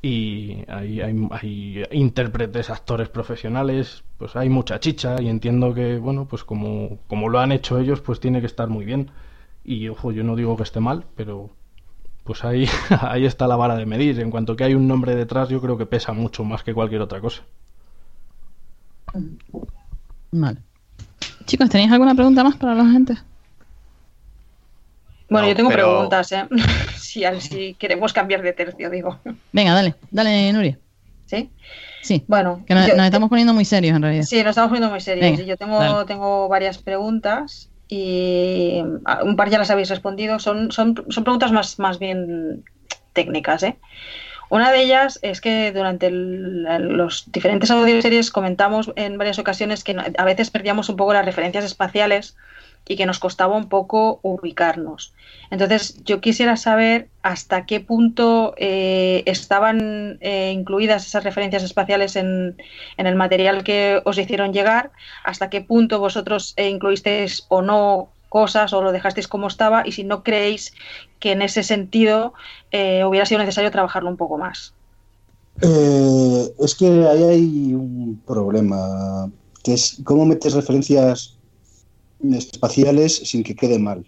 [0.00, 6.26] Y hay, hay, hay intérpretes, actores profesionales, pues hay mucha chicha y entiendo que, bueno,
[6.28, 9.10] pues como, como lo han hecho ellos, pues tiene que estar muy bien.
[9.64, 11.50] Y ojo, yo no digo que esté mal, pero
[12.24, 12.66] pues ahí,
[13.00, 14.20] ahí está la vara de medir.
[14.20, 17.00] En cuanto que hay un nombre detrás, yo creo que pesa mucho más que cualquier
[17.02, 17.42] otra cosa.
[20.32, 20.62] Vale.
[21.48, 23.14] Chicos, ¿tenéis alguna pregunta más para la gente?
[25.30, 26.46] Bueno, No, yo tengo pero- preguntas, ¿eh?
[26.96, 29.18] si, si queremos cambiar de tercio, digo.
[29.52, 30.78] Venga, dale, dale, Nuria.
[31.26, 31.50] ¿Sí?
[32.02, 32.24] Sí.
[32.28, 34.24] Bueno, Que nos, yo- nos estamos poniendo muy serios en realidad.
[34.24, 35.30] Sí, nos estamos poniendo muy serios.
[35.30, 36.04] Venga, yo tengo, dale.
[36.06, 40.38] tengo varias preguntas y ah, un par ya las habéis respondido.
[40.38, 42.62] Son, son, son preguntas más, más bien
[43.14, 43.62] técnicas.
[43.62, 43.76] ¿eh?
[44.50, 50.24] Una de ellas es que durante los diferentes audioseries comentamos en varias ocasiones que a
[50.24, 52.34] veces perdíamos un poco las referencias espaciales
[52.86, 55.12] y que nos costaba un poco ubicarnos.
[55.50, 62.56] Entonces, yo quisiera saber hasta qué punto eh, estaban eh, incluidas esas referencias espaciales en,
[62.96, 64.90] en el material que os hicieron llegar,
[65.24, 69.92] hasta qué punto vosotros eh, incluisteis o no cosas o lo dejasteis como estaba y
[69.92, 70.74] si no creéis
[71.18, 72.34] que en ese sentido
[72.70, 74.72] eh, hubiera sido necesario trabajarlo un poco más.
[75.60, 79.30] Eh, es que ahí hay un problema,
[79.62, 81.36] que es cómo metes referencias
[82.32, 84.04] espaciales sin que quede mal.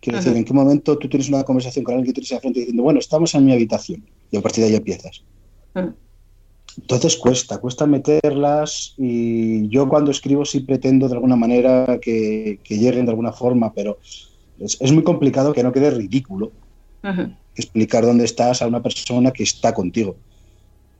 [0.00, 0.24] Quiero Ajá.
[0.24, 2.82] decir, ¿en qué momento tú tienes una conversación con alguien que tienes a frente diciendo,
[2.82, 4.04] bueno, estamos en mi habitación?
[4.30, 5.22] Y a partir de ahí empiezas.
[5.74, 5.94] Mm.
[6.76, 12.78] Entonces cuesta, cuesta meterlas y yo cuando escribo sí pretendo de alguna manera que, que
[12.78, 13.98] lleguen de alguna forma, pero
[14.58, 16.52] es, es muy complicado que no quede ridículo
[17.54, 20.16] explicar dónde estás a una persona que está contigo.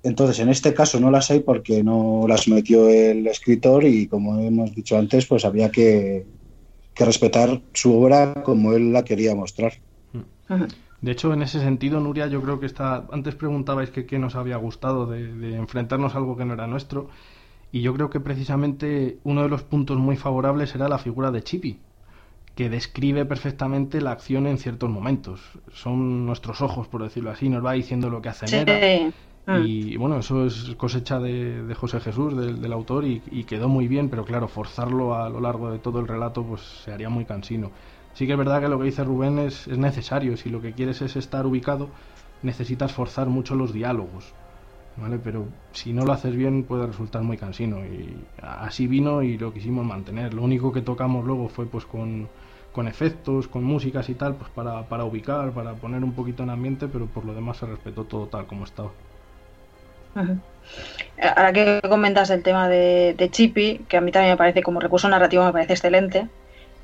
[0.02, 4.38] Entonces, en este caso no las hay porque no las metió el escritor y como
[4.38, 6.26] hemos dicho antes, pues había que,
[6.94, 9.72] que respetar su obra como él la quería mostrar.
[11.00, 13.06] De hecho, en ese sentido, Nuria, yo creo que está.
[13.12, 16.66] Antes preguntabais que qué nos había gustado de, de enfrentarnos a algo que no era
[16.66, 17.08] nuestro.
[17.72, 21.42] Y yo creo que precisamente uno de los puntos muy favorables era la figura de
[21.42, 21.80] Chippy,
[22.54, 25.40] que describe perfectamente la acción en ciertos momentos.
[25.72, 29.12] Son nuestros ojos, por decirlo así, nos va diciendo lo que hace Sí.
[29.46, 29.66] Mm.
[29.66, 33.68] Y bueno, eso es cosecha de, de José Jesús, del, del autor, y, y quedó
[33.68, 37.10] muy bien, pero claro, forzarlo a lo largo de todo el relato pues se haría
[37.10, 37.70] muy cansino.
[38.14, 40.72] Sí que es verdad que lo que dice Rubén es, es necesario, si lo que
[40.72, 41.88] quieres es estar ubicado,
[42.42, 44.32] necesitas forzar mucho los diálogos,
[44.96, 45.18] ¿vale?
[45.18, 49.52] Pero si no lo haces bien puede resultar muy cansino, y así vino y lo
[49.52, 50.32] quisimos mantener.
[50.32, 52.28] Lo único que tocamos luego fue pues con,
[52.74, 56.50] con efectos, con músicas y tal, pues para, para ubicar, para poner un poquito en
[56.50, 58.96] ambiente, pero por lo demás se respetó todo tal como estaba.
[61.36, 64.80] Ahora que comentas el tema de, de Chippy, que a mí también me parece como
[64.80, 66.28] recurso narrativo, me parece excelente.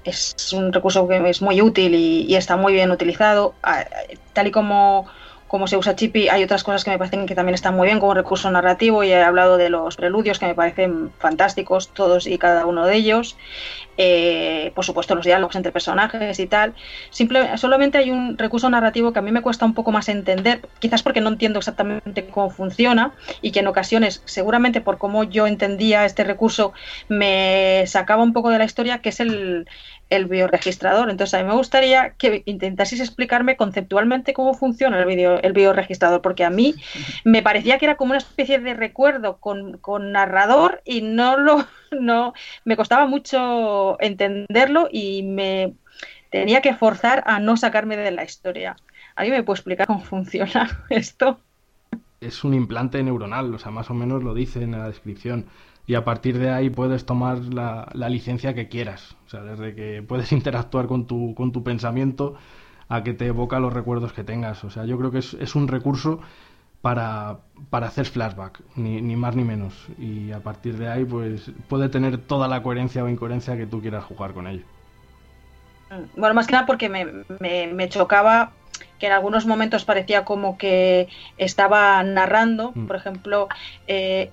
[0.04, 3.58] Es un recurso que es muy útil y, y está muy bien utilizado.
[3.62, 3.84] Ah,
[4.32, 5.06] Tal y como,
[5.50, 7.98] como se usa Chippy, hay otras cosas que me parecen que también están muy bien
[7.98, 9.02] como recurso narrativo.
[9.02, 12.94] Y he hablado de los preludios que me parecen fantásticos, todos y cada uno de
[12.94, 13.36] ellos.
[13.96, 16.74] Eh, por supuesto, los diálogos entre personajes y tal.
[17.10, 20.68] Simple, solamente hay un recurso narrativo que a mí me cuesta un poco más entender,
[20.78, 25.48] quizás porque no entiendo exactamente cómo funciona y que en ocasiones, seguramente por cómo yo
[25.48, 26.74] entendía este recurso,
[27.08, 29.66] me sacaba un poco de la historia, que es el,
[30.10, 31.08] el bioregistrador.
[31.10, 36.20] Entonces, a mí me gustaría que intentaseis explicarme conceptualmente cómo funciona el, video, el bioregistrador,
[36.20, 36.74] porque a mí
[37.24, 41.66] me parecía que era como una especie de recuerdo con, con narrador y no lo
[41.92, 42.34] no
[42.64, 45.74] me costaba mucho entenderlo y me
[46.30, 48.76] tenía que forzar a no sacarme de la historia.
[49.16, 51.40] ¿Alguien me puede explicar cómo funciona esto?
[52.20, 55.46] Es un implante neuronal, o sea, más o menos lo dice en la descripción.
[55.86, 59.16] Y a partir de ahí puedes tomar la, la licencia que quieras.
[59.26, 62.36] O sea, desde que puedes interactuar con tu, con tu pensamiento
[62.88, 64.62] a que te evoca los recuerdos que tengas.
[64.64, 66.20] O sea, yo creo que es, es un recurso
[66.82, 67.38] para,
[67.70, 69.74] para hacer flashback, ni, ni más ni menos.
[69.98, 73.80] Y a partir de ahí, pues puede tener toda la coherencia o incoherencia que tú
[73.80, 74.64] quieras jugar con ello.
[76.16, 77.06] Bueno, más que nada porque me,
[77.40, 78.52] me, me chocaba
[78.98, 81.08] que en algunos momentos parecía como que
[81.38, 82.86] estaba narrando, Mm.
[82.86, 83.48] por ejemplo,
[83.86, 84.30] eh,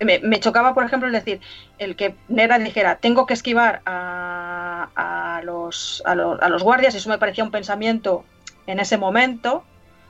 [0.00, 1.40] me, me chocaba, por ejemplo, el decir,
[1.78, 6.94] el que Nera dijera, tengo que esquivar a, a los, a, los, a los guardias,
[6.94, 8.24] eso me parecía un pensamiento
[8.66, 9.64] en ese momento,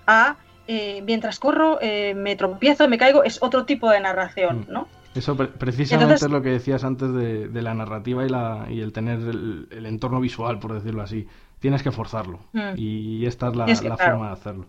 [0.06, 0.36] a
[0.66, 4.72] eh, mientras corro, eh, me tropiezo, me caigo, es otro tipo de narración, Mm.
[4.72, 4.88] ¿no?
[5.14, 8.66] Eso pre- precisamente Entonces- es lo que decías antes de, de la narrativa y, la,
[8.68, 11.28] y el tener el, el entorno visual, por decirlo así.
[11.64, 12.38] Tienes que forzarlo.
[12.52, 12.74] Mm.
[12.76, 14.12] Y esta es la, Es que, la claro.
[14.12, 14.66] forma de hacerlo.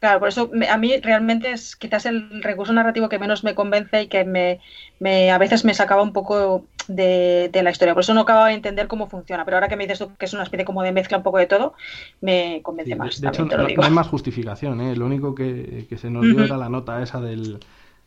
[0.00, 3.54] Claro, por eso me- a mí realmente es quizás el recurso narrativo que menos me
[3.54, 4.60] convence y que me,
[5.00, 7.94] me- a veces me sacaba un poco de, de la historia.
[7.94, 9.44] Por eso no acababa de entender cómo funciona.
[9.46, 11.38] Pero ahora que me dices tú que es una especie como de mezcla un poco
[11.38, 11.74] de todo,
[12.20, 13.20] me convence Sí, más.
[13.20, 14.80] de hecho, no, no hay más justificación.
[14.80, 14.94] ¿eh?
[14.96, 17.60] Lo único que, que se nos dio era la nota esa del,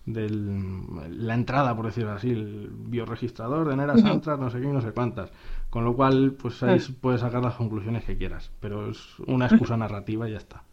[0.05, 3.97] del la entrada, por decirlo así, el bioregistrador de Nera.
[3.97, 5.31] Santras, no sé qué y no sé cuántas.
[5.69, 6.93] Con lo cual, pues ahí Mm.
[7.01, 8.51] puedes sacar las conclusiones que quieras.
[8.61, 10.63] Pero es una excusa narrativa y ya está.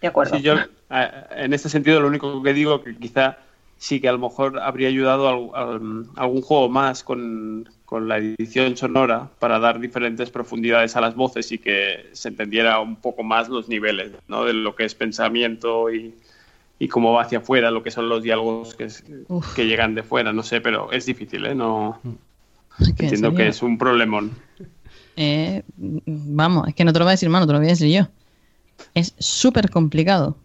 [0.00, 0.36] De acuerdo.
[0.36, 0.56] Sí, yo
[0.90, 3.38] en este sentido lo único que digo que quizá
[3.78, 8.18] sí que a lo mejor habría ayudado al- al- algún juego más con, con la
[8.18, 13.22] edición sonora para dar diferentes profundidades a las voces y que se entendiera un poco
[13.22, 14.44] más los niveles ¿no?
[14.44, 16.14] de lo que es pensamiento y,
[16.78, 18.88] y cómo va hacia afuera, lo que son los diálogos que,
[19.56, 21.54] que llegan de fuera, no sé, pero es difícil, ¿eh?
[21.54, 22.00] No,
[22.80, 24.30] entiendo que es un problemón.
[25.16, 27.70] Eh, vamos, es que no te lo voy a decir mano, te lo voy a
[27.70, 28.08] decir yo.
[28.94, 30.36] Es súper complicado.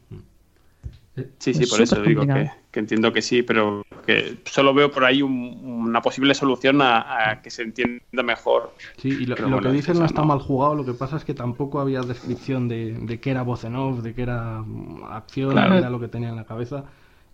[1.40, 2.28] Sí, sí, Es por eso digo
[2.72, 7.32] que, entiendo que sí, pero que solo veo por ahí un- una posible solución a,
[7.32, 8.74] a que se entienda mejor.
[8.98, 11.18] Sí, y lo, Pero lo bueno, que dicen no está mal jugado, lo que pasa
[11.18, 14.62] es que tampoco había descripción de, de qué era voz en off, de qué era
[14.62, 15.76] mm, acción, Claro.
[15.78, 16.86] era lo que tenía en la cabeza,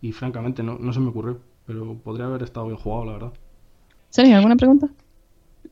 [0.01, 3.33] y francamente no, no se me ocurrió, pero podría haber estado bien jugado, la verdad.
[4.13, 4.87] Sergio, ¿alguna pregunta?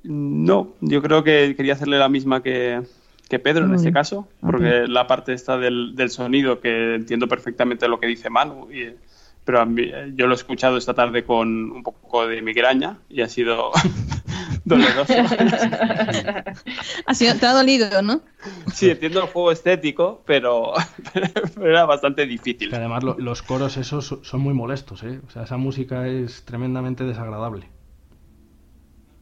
[0.02, 2.82] No, yo creo que quería hacerle la misma que,
[3.30, 7.88] que Pedro en este caso, porque la parte esta del, del sonido, que entiendo perfectamente
[7.88, 8.96] lo que dice Manu, y-
[9.44, 13.22] pero a mí- yo lo he escuchado esta tarde con un poco de migraña y
[13.22, 13.72] ha sido
[14.66, 15.14] doloroso.
[17.06, 18.22] Ha sido, te ha dolido, ¿no?
[18.74, 20.74] Sí, entiendo el juego estético, pero,
[21.14, 22.70] pero era bastante difícil.
[22.72, 25.20] Que además lo- los coros esos so- son muy molestos, ¿eh?
[25.28, 27.68] O sea, esa música es tremendamente desagradable.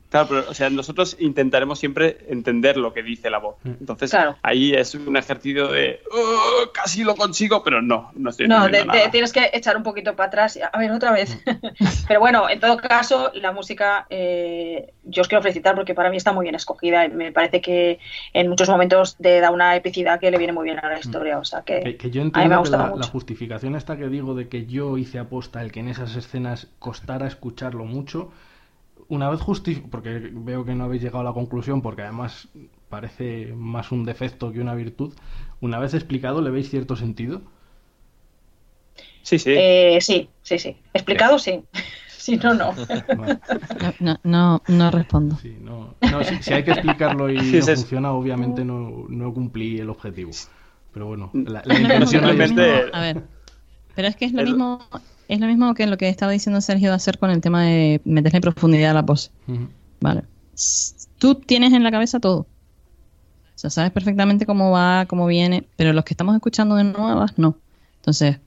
[0.09, 3.57] Claro, pero o sea, nosotros intentaremos siempre entender lo que dice la voz.
[3.63, 4.35] Entonces, Claro.
[4.41, 8.85] ahí es un ejercicio de "Oh, casi lo consigo, pero no, no estoy No, de-
[9.11, 10.55] tienes que echar un poquito para atrás.
[10.57, 11.37] y- A ver, otra vez.
[12.07, 16.17] Pero bueno, en todo caso, la música, eh, yo os quiero felicitar porque para mí
[16.17, 17.05] está muy bien escogida.
[17.05, 17.99] y Me parece que
[18.33, 21.37] en muchos momentos te da una epicidad que le viene muy bien a la historia.
[21.37, 22.95] O sea que, Que, que yo a mí me ha entiendo que gustado la, la
[22.95, 23.09] mucho.
[23.11, 27.27] justificación esta que digo de que yo hice aposta el que en esas escenas costara
[27.27, 28.31] escucharlo mucho,
[29.09, 32.47] una vez justificado, porque veo que no habéis llegado a la conclusión, porque además
[32.89, 35.13] parece más un defecto que una virtud,
[35.61, 37.41] una vez explicado, ¿le veis cierto sentido?
[39.21, 39.51] Sí, sí.
[39.55, 40.77] Eh, sí, sí, sí.
[40.93, 41.63] Explicado, sí.
[42.19, 42.73] Si no, no.
[43.79, 45.37] No, no, no, no respondo.
[45.61, 49.33] No, no, si, si hay que explicarlo y Sí, no es- funciona, obviamente no, no
[49.33, 50.31] cumplí el objetivo.
[50.93, 53.23] Pero bueno, la, la No es intención simplemente- A ver,
[53.95, 54.79] pero es que es lo El- mismo,
[55.29, 58.01] es lo mismo que lo que estaba diciendo Sergio de hacer con el tema de
[58.03, 59.29] meterle profundidad a la pose.
[60.01, 60.23] Vale.
[61.19, 62.39] Tú tienes en la cabeza todo.
[62.39, 62.47] O
[63.61, 67.57] sea, sabes perfectamente cómo va, cómo viene, pero los que estamos escuchando de nuevas, no.
[67.97, 68.37] Entonces,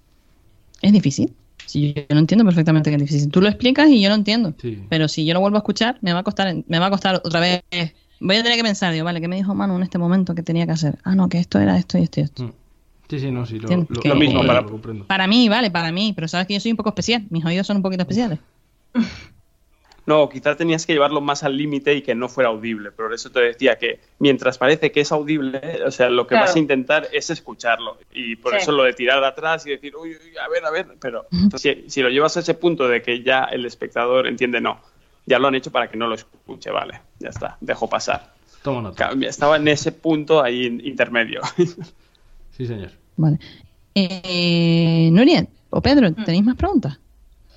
[0.81, 1.33] es difícil.
[1.67, 3.31] Si yo, yo lo entiendo perfectamente que es difícil.
[3.31, 4.53] Tú lo explicas y yo lo entiendo.
[4.61, 4.85] Sí.
[4.89, 7.23] Pero si yo lo vuelvo a escuchar, me va a costar, me va a costar
[7.25, 7.63] otra vez.
[8.19, 10.43] Voy a tener que pensar, digo, vale, ¿qué me dijo Manu en este momento que
[10.43, 10.99] tenía que hacer?
[11.05, 12.43] Ah, no, que esto era esto y esto y esto.
[12.45, 12.53] Mm.
[13.13, 15.05] Sí, sí, no, sí, lo, Entiendo lo- que- lo mismo, eh, para, lo comprendo.
[15.07, 17.25] Para mí, vale, para mí, pero sabes que yo soy un poco especial.
[17.29, 18.39] Mis oídos son un poquito especiales.
[20.05, 22.91] No, quizás tenías que llevarlo más al límite y que no fuera audible.
[22.91, 26.47] Por eso te decía que mientras parece que es audible, o sea, lo que Claro.
[26.47, 27.99] vas a intentar es escucharlo.
[28.13, 28.59] Y por Sí.
[28.63, 30.89] eso lo de tirar atrás y decir, uy, uy, a ver, a ver.
[31.01, 34.81] Pero si, si lo llevas a ese punto de que ya el espectador entiende, no,
[35.25, 38.33] ya lo han hecho para que no lo escuche, vale, ya está, dejo pasar.
[38.65, 39.13] Toma nota.
[39.21, 41.43] Estaba en ese punto ahí in- intermedio.
[42.57, 42.91] Sí, señor.
[43.17, 43.39] Vale.
[43.95, 46.99] Eh, Nuria o Pedro, ¿tenéis más preguntas?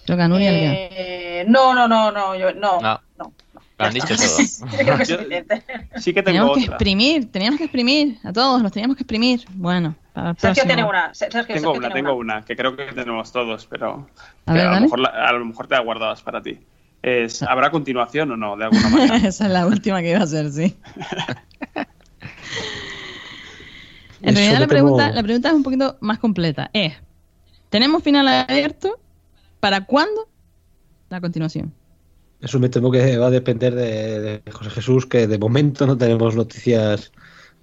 [0.05, 0.73] Creo que a Nuria le queda.
[0.73, 2.79] Eh, no, no, no, no, yo, no.
[2.81, 2.99] No.
[3.17, 3.33] no.
[3.77, 4.69] Lo han dicho todo.
[4.77, 5.17] Creo que Yo-
[5.99, 8.17] sí que tengo Teníamos que exprimir, teníamos que exprimir.
[8.23, 9.43] A todos los teníamos que exprimir.
[9.53, 11.13] Bueno, para el Sergio tiene una.
[11.13, 14.07] Sergio, Tengo Sergio una, tiene tengo una, que creo que tenemos todos, pero
[14.45, 16.59] A que ver, a, lo mejor la- a lo mejor te la guardabas para ti.
[17.01, 19.15] Es, ¿Habrá continuación o no, de alguna manera?
[19.27, 20.75] Esa es la última que iba a hacer, sí.
[24.29, 26.69] En realidad lo la pregunta, tengo- la pregunta es un poquito más completa.
[26.73, 26.93] Es,
[27.69, 28.99] ¿tenemos final abierto?
[29.59, 30.27] ¿Para cuándo?
[31.09, 31.73] La continuación.
[32.41, 35.97] Eso me temo que va a depender de, de José Jesús, que de momento no
[35.97, 37.11] tenemos noticias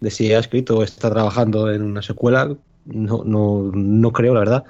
[0.01, 2.57] de si ha escrito o está trabajando en una secuela.
[2.85, 4.65] No, no, no creo, la verdad.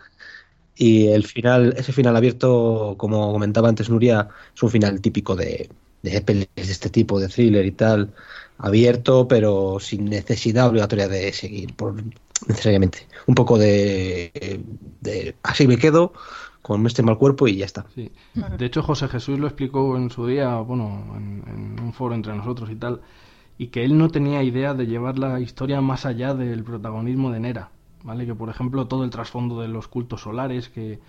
[0.74, 5.70] Y el final, ese final abierto, como comentaba antes Nuria, es un final típico de,
[6.02, 8.12] de pelis de este tipo, de thriller y tal,
[8.58, 11.94] abierto, pero sin necesidad obligatoria de seguir, por,
[12.46, 13.06] necesariamente.
[13.26, 14.60] Un poco de,
[15.00, 16.12] de así me quedo,
[16.60, 17.86] con este mal cuerpo y ya está.
[17.94, 18.10] Sí.
[18.58, 22.34] De hecho, José Jesús lo explicó en su día, bueno, en, en un foro entre
[22.34, 23.00] nosotros y tal,
[23.58, 27.40] y que él no tenía idea de llevar la historia más allá del protagonismo de
[27.40, 27.70] Nera,
[28.02, 28.26] ¿vale?
[28.26, 31.00] Que, por ejemplo, todo el trasfondo de los cultos solares, que,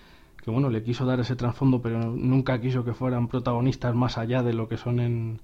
[0.43, 4.43] que bueno, le quiso dar ese trasfondo, pero nunca quiso que fueran protagonistas más allá
[4.43, 5.39] de lo que son en,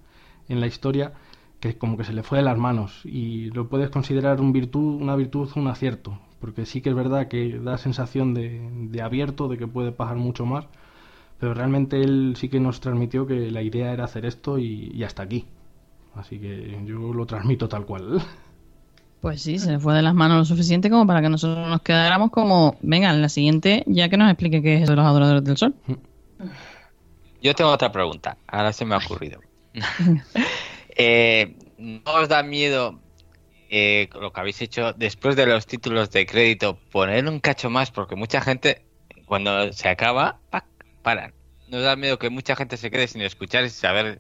[0.50, 1.14] en la historia,
[1.62, 3.02] que como que se le fue de las manos.
[3.06, 7.30] Y lo puedes considerar un virtud, una virtud, un acierto, porque sí que es verdad
[7.30, 10.68] que da sensación de, de abierto, de que puede pasar mucho más,
[11.39, 15.04] pero realmente él sí que nos transmitió que la idea era hacer esto y, y
[15.04, 15.45] hasta aquí.
[16.16, 18.22] Así que yo lo transmito tal cual.
[19.22, 21.82] Pues sí, se le fue de las manos lo suficiente como para que nosotros nos
[21.82, 25.05] quedáramos como, venga, en la siguiente, ya que nos explique qué es eso de los
[25.05, 25.74] adoradores del sol.
[27.41, 29.39] Yo tengo otra pregunta, ahora se me ha ocurrido.
[31.01, 32.99] Eh, ¿No os da miedo
[33.70, 37.89] eh, lo que habéis hecho después de los títulos de crédito poner un cacho más?
[37.89, 38.82] Porque mucha gente,
[39.26, 40.65] cuando se acaba, ¡pac!
[41.01, 41.34] paran.
[41.70, 44.20] ¿No os da miedo que mucha gente se quede sin escuchar y saber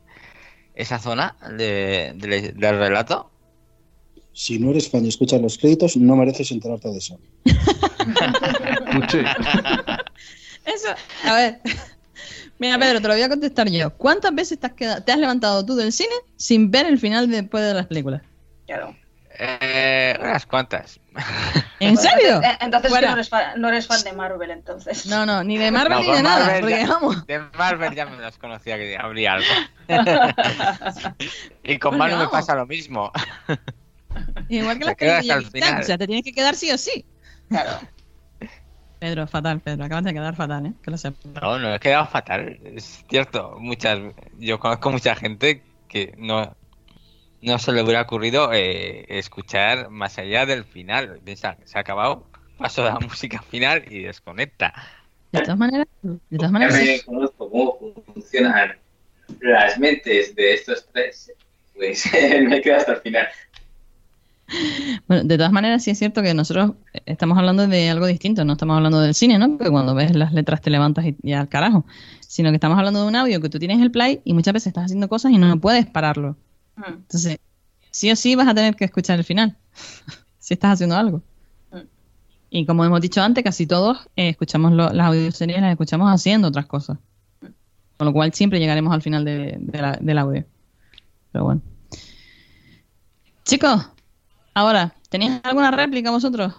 [0.73, 3.29] esa zona de- de- del relato?
[4.41, 7.19] Si no eres fan y escuchas los créditos, no mereces enterarte de eso.
[10.65, 10.87] Eso,
[11.25, 11.59] a ver.
[12.57, 13.89] Mira, Pedro, te lo voy a contestar yo.
[13.97, 17.29] ¿Cuántas veces te has, quedado- te has levantado tú del cine sin ver el final
[17.29, 18.21] de- después de las películas?
[18.65, 18.95] Claro.
[19.37, 21.01] Eh, unas cuantas.
[21.81, 22.41] ¿En serio?
[22.41, 23.07] Eh, Entonces Fuera.
[23.09, 25.05] no eres, fan, no eres fan de Marvel, entonces.
[25.07, 26.45] No, no, ni de Marvel No, ni de nada.
[26.45, 27.27] Marvel Porque vamos.
[27.27, 29.47] De Marvel ya me las conocía que habría algo.
[31.63, 33.11] y con Bueno, Manu me pasa lo mismo.
[34.49, 35.81] Igual que las Chan, final.
[35.81, 37.05] O sea, te tienes que quedar sí o sí.
[37.49, 37.79] Claro.
[38.99, 39.85] Pedro, fatal, Pedro.
[39.85, 40.73] Acabas de quedar fatal, ¿eh?
[40.83, 41.25] Que lo sepas.
[41.41, 42.59] No, no he quedado fatal.
[42.63, 43.99] Es cierto, muchas,
[44.37, 46.55] yo conozco mucha gente que no,
[47.41, 51.19] no se le hubiera ocurrido eh, escuchar más allá del final.
[51.23, 54.73] Piensa, se ha acabado, paso a la música final y desconecta.
[55.31, 57.01] De todas maneras, de todas maneras, sí.
[57.05, 58.77] conozco cómo funcionan
[59.41, 61.31] las mentes de estos tres.
[61.75, 62.09] Pues
[62.47, 63.27] me quedo hasta el final.
[65.07, 66.73] Bueno, de todas maneras, sí es cierto que nosotros
[67.05, 69.57] estamos hablando de algo distinto, no estamos hablando del cine, ¿no?
[69.57, 71.85] Que cuando ves las letras te levantas y, y al carajo,
[72.27, 74.67] sino que estamos hablando de un audio que tú tienes el play y muchas veces
[74.67, 76.35] estás haciendo cosas y no puedes pararlo.
[76.87, 77.37] Entonces,
[77.91, 79.55] sí o sí vas a tener que escuchar el final,
[80.39, 81.21] si estás haciendo algo.
[82.51, 86.47] Y como hemos dicho antes, casi todos eh, escuchamos lo- las audioseries, las escuchamos haciendo
[86.47, 86.97] otras cosas.
[87.97, 90.45] Con lo cual siempre llegaremos al final de- de la- del audio.
[91.31, 91.61] Pero bueno.
[93.43, 93.89] Chicos,
[94.59, 96.53] ahora, ¿tenéis alguna réplica vosotros?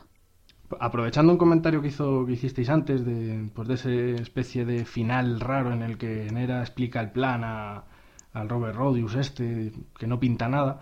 [0.79, 3.91] Aprovechando un comentario que hizo que hicisteis antes de pues de esa
[4.23, 7.85] especie de final raro en el que Nera explica el plan a,
[8.33, 10.81] al Robert Rodius este que no pinta nada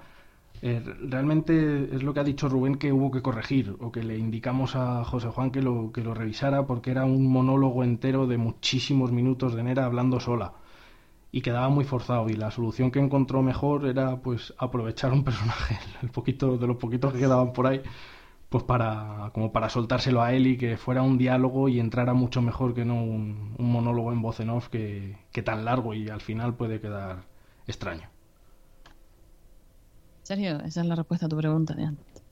[0.60, 0.82] eh,
[1.14, 4.76] realmente es lo que ha dicho Rubén que hubo que corregir o que le indicamos
[4.76, 9.10] a José Juan que lo que lo revisara porque era un monólogo entero de muchísimos
[9.10, 10.52] minutos de Nera hablando sola
[11.30, 15.78] y quedaba muy forzado y la solución que encontró mejor era pues aprovechar un personaje
[16.02, 17.82] el poquito de los poquitos que quedaban por ahí
[18.48, 22.40] pues para como para soltárselo a él y que fuera un diálogo y entrara mucho
[22.40, 26.08] mejor que no un, un monólogo en voz en off que, que tan largo y
[26.08, 27.24] al final puede quedar
[27.66, 28.08] extraño.
[30.22, 32.22] Sergio, esa es la respuesta a tu pregunta de antes.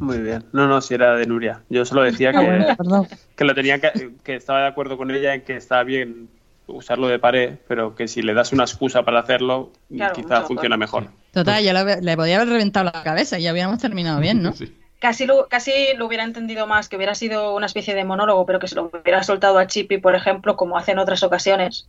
[0.00, 0.44] Muy bien.
[0.52, 1.64] No, no, si era de Nuria.
[1.70, 5.10] Yo solo decía Ah, bueno, que, que lo tenía que, que estaba de acuerdo con
[5.10, 6.28] ella en que está bien
[6.66, 10.76] usarlo de pared, pero que si le das una excusa para hacerlo, Claro, quizá funciona
[10.76, 11.08] mejor.
[11.32, 14.52] Total, ya le, le podía haber reventado la cabeza y ya habíamos terminado bien, ¿no?
[14.98, 18.58] Casi lo, casi lo hubiera entendido más, que hubiera sido una especie de monólogo, pero
[18.58, 21.86] que se lo hubiera soltado a Chippy, por ejemplo, como hace en otras ocasiones,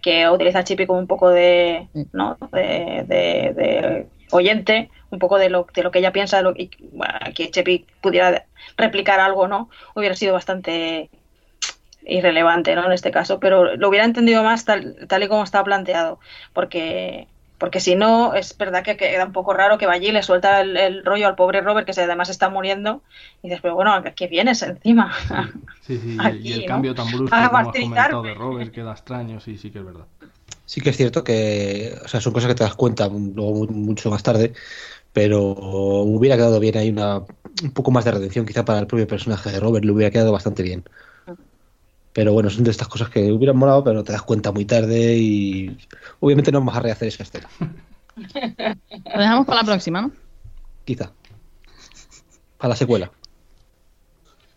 [0.00, 2.38] que utiliza a Chippy como un poco de, ¿no?
[2.52, 6.52] de, de- de oyente, un poco de lo, de lo que ella piensa, de lo,
[6.52, 8.46] y bueno, que Chippy pudiera
[8.76, 9.68] replicar algo, ¿no?
[9.96, 11.10] Hubiera sido bastante
[12.06, 12.84] irrelevante, ¿no?
[12.86, 16.20] En este caso, pero lo hubiera entendido más tal, tal y como está planteado,
[16.52, 17.28] porque
[17.58, 20.60] porque si no, es verdad que queda un poco raro que vaya y le suelta
[20.60, 23.02] el, el rollo al pobre Robert, que se, además está muriendo,
[23.42, 25.14] y dices, pero bueno, ¿a qué vienes encima?
[25.80, 26.74] Sí, sí, y- Aquí, y el ¿no?
[26.74, 29.84] cambio tan brusco A como has comentado de Robert queda extraño, sí, sí que es
[29.84, 30.06] verdad.
[30.66, 33.66] Sí que es cierto que, o sea, son cosas que te das cuenta luego mu-
[33.68, 34.54] mucho más tarde,
[35.12, 39.06] pero hubiera quedado bien ahí una, un poco más de redención quizá para el propio
[39.08, 40.84] personaje de Robert, le hubiera quedado bastante bien.
[42.14, 45.18] Pero bueno, son de estas cosas que hubieran molado, pero te das cuenta muy tarde
[45.18, 45.76] y
[46.20, 47.48] obviamente no vamos a rehacer esa escena.
[48.16, 50.12] Lo dejamos para la próxima, ¿no?
[50.84, 51.12] Quizá.
[52.56, 53.10] Para la secuela.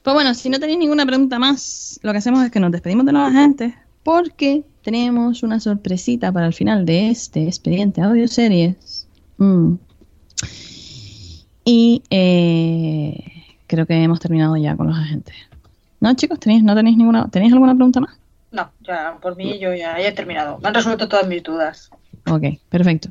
[0.04, 3.06] Pues bueno, si no tenéis ninguna pregunta más, lo que hacemos es que nos despedimos
[3.06, 9.08] de los agentes porque tenemos una sorpresita para el final de este expediente audio series.
[9.38, 9.74] Mm.
[11.66, 13.18] Y eh,
[13.68, 15.36] creo que hemos terminado ya con los agentes.
[16.00, 16.40] ¿No, chicos?
[16.40, 18.18] ¿Tenéis, ¿No tenéis ninguna, ¿tenéis alguna pregunta más?
[18.52, 20.60] No, ya por mí yo ya, ya he terminado.
[20.60, 21.90] Me han resuelto todas mis dudas.
[22.30, 23.10] Ok, perfecto.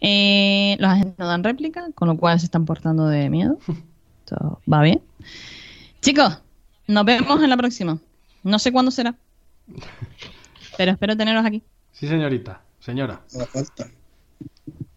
[0.00, 3.58] Eh, los agentes no dan réplica, con lo cual se están portando de miedo.
[4.24, 5.02] Todo va bien.
[6.00, 6.40] Chicos,
[6.86, 7.98] nos vemos en la próxima.
[8.42, 9.14] No sé cuándo será.
[10.76, 11.62] Pero espero teneros aquí.
[11.92, 12.60] Sí, señorita.
[12.80, 13.20] Señora.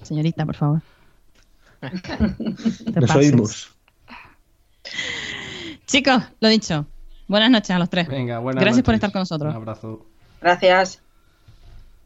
[0.04, 0.82] Señorita, por favor.
[1.82, 3.72] Te Nos oímos.
[5.88, 6.86] Chicos, lo dicho.
[7.30, 8.08] Buenas noches a los tres.
[8.08, 9.52] Venga, buenas Gracias por estar con nosotros.
[9.52, 10.04] Un abrazo.
[10.42, 11.00] Gracias.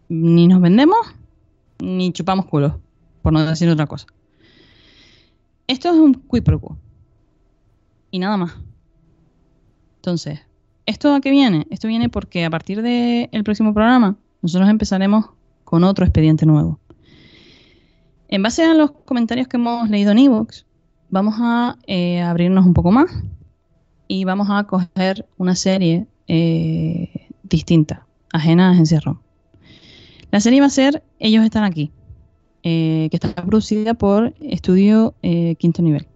[0.09, 0.97] ni nos vendemos
[1.79, 2.73] ni chupamos culos,
[3.21, 4.07] por no decir otra cosa.
[5.67, 6.43] Esto es un quid.
[8.15, 8.53] Y nada más.
[9.97, 10.39] Entonces,
[10.85, 11.67] ¿esto a qué viene?
[11.69, 15.31] Esto viene porque a partir del próximo programa nosotros empezaremos
[15.65, 16.79] con otro expediente nuevo.
[18.29, 20.65] En base a los comentarios que hemos leído en Evox,
[21.09, 23.11] vamos a eh, abrirnos un poco más
[24.07, 29.19] y vamos a coger una serie eh, distinta, ajena a Agencia ROM.
[30.31, 31.91] La serie va a ser Ellos están aquí,
[32.63, 35.15] eh, que está producida por Estudio
[35.57, 36.07] Quinto Nivel.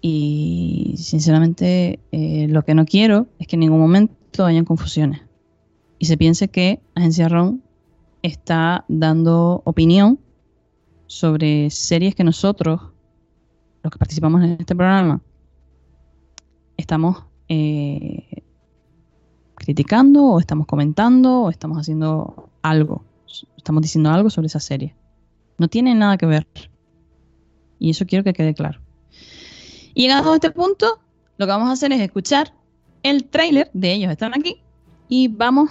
[0.00, 5.22] Y sinceramente eh, lo que no quiero es que en ningún momento hayan confusiones
[6.00, 7.60] y se piense que Agencia ROM
[8.22, 10.18] está dando opinión
[11.06, 12.80] sobre series que nosotros,
[13.82, 15.20] los que participamos en este programa,
[16.78, 18.42] estamos eh,
[19.56, 23.04] criticando o estamos comentando o estamos haciendo algo,
[23.58, 24.96] estamos diciendo algo sobre esa serie.
[25.58, 26.46] No tiene nada que ver.
[27.78, 28.80] Y eso quiero que quede claro.
[29.94, 31.00] Y llegado a este punto,
[31.36, 32.52] lo que vamos a hacer es escuchar
[33.02, 34.62] el tráiler de ellos están aquí
[35.08, 35.70] y vamos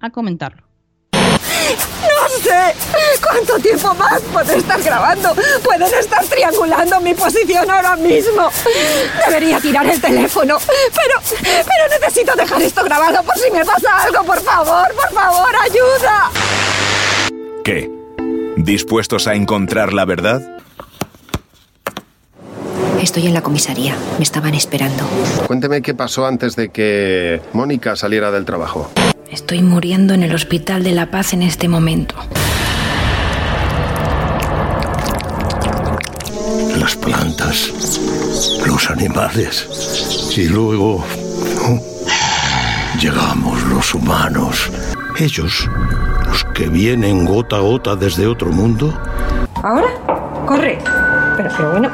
[0.00, 0.62] a comentarlo.
[0.92, 2.74] No sé
[3.22, 5.34] cuánto tiempo más puede estar grabando.
[5.62, 8.50] Pueden estar triangulando mi posición ahora mismo.
[9.26, 10.58] Debería tirar el teléfono.
[10.66, 14.24] Pero, pero necesito dejar esto grabado por si me pasa algo.
[14.24, 16.30] Por favor, por favor, ayuda.
[17.64, 17.90] ¿Qué?
[18.56, 20.59] ¿Dispuestos a encontrar la verdad?
[23.02, 23.96] Estoy en la comisaría.
[24.18, 25.04] Me estaban esperando.
[25.46, 28.90] Cuénteme qué pasó antes de que Mónica saliera del trabajo.
[29.30, 32.14] Estoy muriendo en el Hospital de la Paz en este momento.
[36.78, 37.70] Las plantas,
[38.66, 41.04] los animales y luego
[43.00, 44.70] llegamos los humanos.
[45.18, 45.68] Ellos,
[46.26, 48.94] los que vienen gota a gota desde otro mundo,
[49.62, 49.88] ¿Ahora?
[50.46, 50.78] Corre.
[51.36, 51.90] Pero, pero bueno.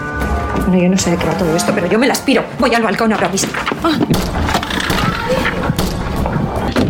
[0.66, 2.42] Bueno, yo no sé de qué va todo esto, pero yo me la aspiro.
[2.58, 3.52] Voy al balcón ahora mismo.
[3.84, 3.96] Ah,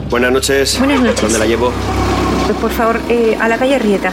[0.08, 0.78] Buenas noches.
[0.78, 1.22] Buenas noches.
[1.22, 1.72] ¿Dónde la llevo?
[2.60, 4.12] por favor, eh, a la calle Rieta.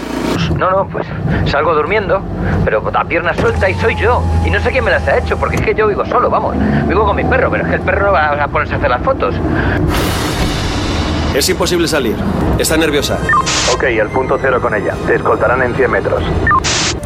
[0.58, 1.06] No, no, pues
[1.46, 2.22] salgo durmiendo,
[2.66, 4.24] pero a pierna suelta y soy yo.
[4.46, 6.56] Y no sé quién me las ha hecho, porque es que yo vivo solo, vamos.
[6.88, 8.90] Vivo con mi perro, pero es que el perro no va a ponerse a hacer
[8.90, 9.36] las fotos.
[11.36, 12.16] Es imposible salir.
[12.58, 13.18] Está nerviosa.
[13.74, 14.96] Ok, al punto cero con ella.
[15.08, 16.24] Te escoltarán en 100 metros.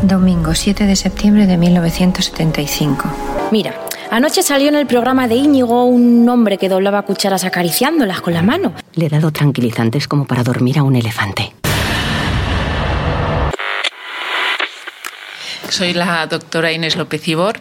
[0.02, 3.10] Domingo 7 de septiembre de 1975.
[3.52, 3.74] Mira,
[4.12, 8.44] anoche salió en el programa de Íñigo un hombre que doblaba cucharas acariciándolas con la
[8.44, 8.74] mano.
[8.94, 11.54] Le he dado tranquilizantes como para dormir a un elefante.
[15.70, 17.60] Soy la doctora Inés López Ibor,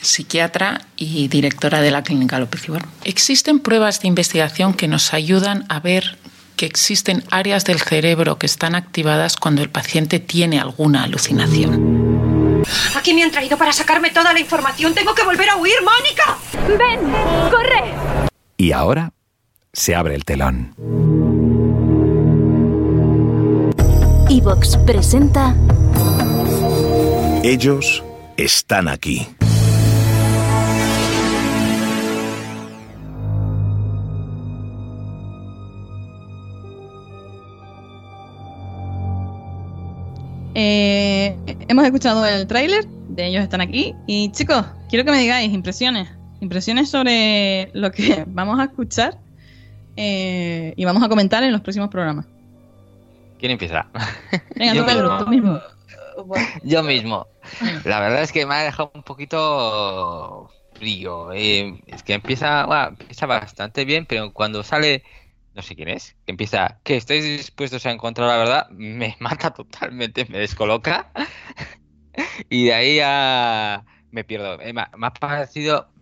[0.00, 2.82] psiquiatra y directora de la Clínica López Ibor.
[3.04, 6.18] Existen pruebas de investigación que nos ayudan a ver
[6.56, 12.64] que existen áreas del cerebro que están activadas cuando el paciente tiene alguna alucinación.
[12.96, 14.94] Aquí me han traído para sacarme toda la información.
[14.94, 16.38] Tengo que volver a huir, Mónica.
[16.76, 17.50] ¡Ven!
[17.50, 17.94] ¡Corre!
[18.56, 19.12] Y ahora
[19.72, 20.74] se abre el telón.
[24.28, 25.54] Evox presenta
[27.44, 28.02] Ellos
[28.36, 29.28] están aquí.
[40.58, 41.36] Eh,
[41.68, 43.94] hemos escuchado el tráiler, de ellos están aquí.
[44.06, 46.08] Y chicos, quiero que me digáis impresiones.
[46.40, 49.18] Impresiones sobre lo que vamos a escuchar
[49.98, 52.24] eh, y vamos a comentar en los próximos programas.
[53.38, 53.86] ¿Quién empieza?
[54.54, 55.24] Venga, Yo tú, Pedro, mismo.
[55.24, 55.60] tú mismo.
[56.62, 57.26] Yo mismo.
[57.84, 61.34] La verdad es que me ha dejado un poquito frío.
[61.34, 65.02] eh, es que empieza, bueno, empieza bastante bien, pero cuando sale,
[65.56, 69.52] no sé quién es, que empieza, que estáis dispuestos a encontrar la verdad, me mata
[69.52, 71.12] totalmente, me descoloca.
[72.50, 73.00] y de ahí
[74.10, 74.60] me pierdo.
[74.60, 75.92] Eh, me, ha- me ha parecido,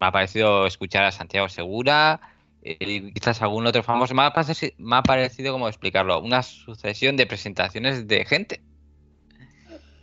[0.00, 2.20] me ha parecido escuchar a Santiago Segura.
[2.62, 6.42] eh, y quizás algún otro famoso, me ha, parecido, me ha parecido, como explicarlo, una
[6.42, 8.62] sucesión de presentaciones de gente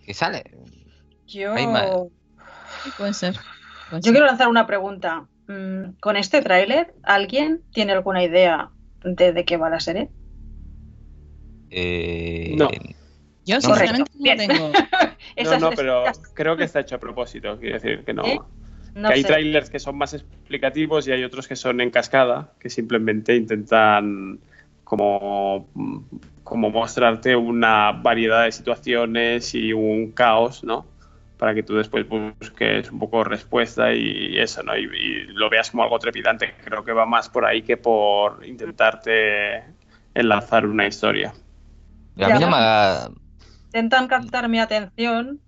[0.06, 0.44] que sale.
[1.28, 1.90] Yo, Hay más.
[2.98, 3.34] Puede ser.
[3.90, 4.12] puede yo ser.
[4.14, 5.28] quiero lanzar una pregunta.
[5.48, 8.72] Mm, Con este tráiler, ¿alguien tiene alguna idea
[9.04, 10.10] de, de qué va la serie?
[11.70, 12.70] Eh, No.
[13.46, 14.72] Yo sinceramente no tengo.
[15.44, 16.04] No, no, pero
[16.34, 17.58] creo que está hecho a propósito.
[17.60, 18.26] Quiero decir que no.
[18.26, 18.40] ¿Eh?
[18.96, 19.28] No que hay sé.
[19.28, 24.40] trailers que son más explicativos y hay otros que son en cascada, que simplemente intentan
[24.84, 25.68] como,
[26.44, 30.88] como mostrarte una variedad de situaciones y un caos, ¿no?
[31.38, 34.76] Para que tú después busques un poco respuesta y eso, ¿no?
[34.78, 36.56] Y, y lo veas como algo trepidante.
[36.64, 39.64] Creo que va más por ahí que por intentarte
[40.16, 41.34] enlazar una historia.
[42.20, 43.10] a mí no me ha-
[43.72, 45.42] Intentan captar mi atención.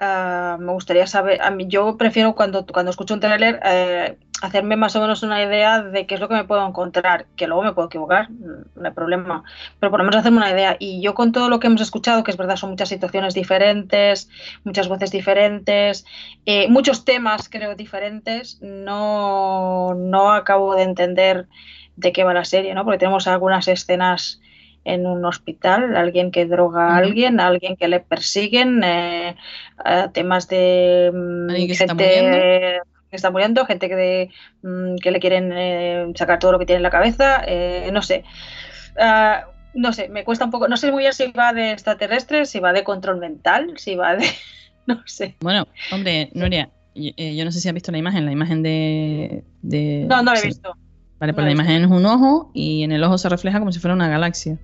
[0.00, 4.76] Ah, me gustaría saber, a mí, yo prefiero cuando, cuando escucho un tráiler eh, hacerme
[4.76, 7.64] más o menos una idea de qué es lo que me puedo encontrar, que luego
[7.64, 9.42] me puedo equivocar, no hay problema,
[9.80, 10.76] pero por lo menos hacerme una idea.
[10.78, 14.30] Y yo con todo lo que hemos escuchado, que es verdad, son muchas situaciones diferentes,
[14.62, 16.04] muchas voces diferentes,
[16.46, 21.48] eh, muchos temas creo diferentes, no, no acabo de entender
[21.96, 22.84] de qué va la serie, ¿no?
[22.84, 24.40] Porque tenemos algunas escenas
[24.88, 29.36] en un hospital, alguien que droga a alguien, alguien que le persiguen, eh,
[30.12, 32.38] temas de mm, que gente muriendo.
[33.10, 34.30] que está muriendo, gente que, de,
[34.62, 38.02] mm, que le quieren eh, sacar todo lo que tiene en la cabeza, eh, no
[38.02, 38.24] sé.
[38.98, 39.44] Ah,
[39.74, 42.58] no sé, me cuesta un poco, no sé muy bien si va de extraterrestres, si
[42.58, 44.26] va de control mental, si va de...
[44.86, 45.36] no sé.
[45.40, 48.62] Bueno, hombre, Nuria, y- eh, yo no sé si has visto la imagen, la imagen
[48.62, 49.44] de.
[49.62, 50.48] de- No, no lo he sí.
[50.48, 50.74] visto.
[51.20, 51.62] Vale, pues No la he visto.
[51.72, 54.56] imagen es un ojo y en el ojo se refleja como si fuera una galaxia.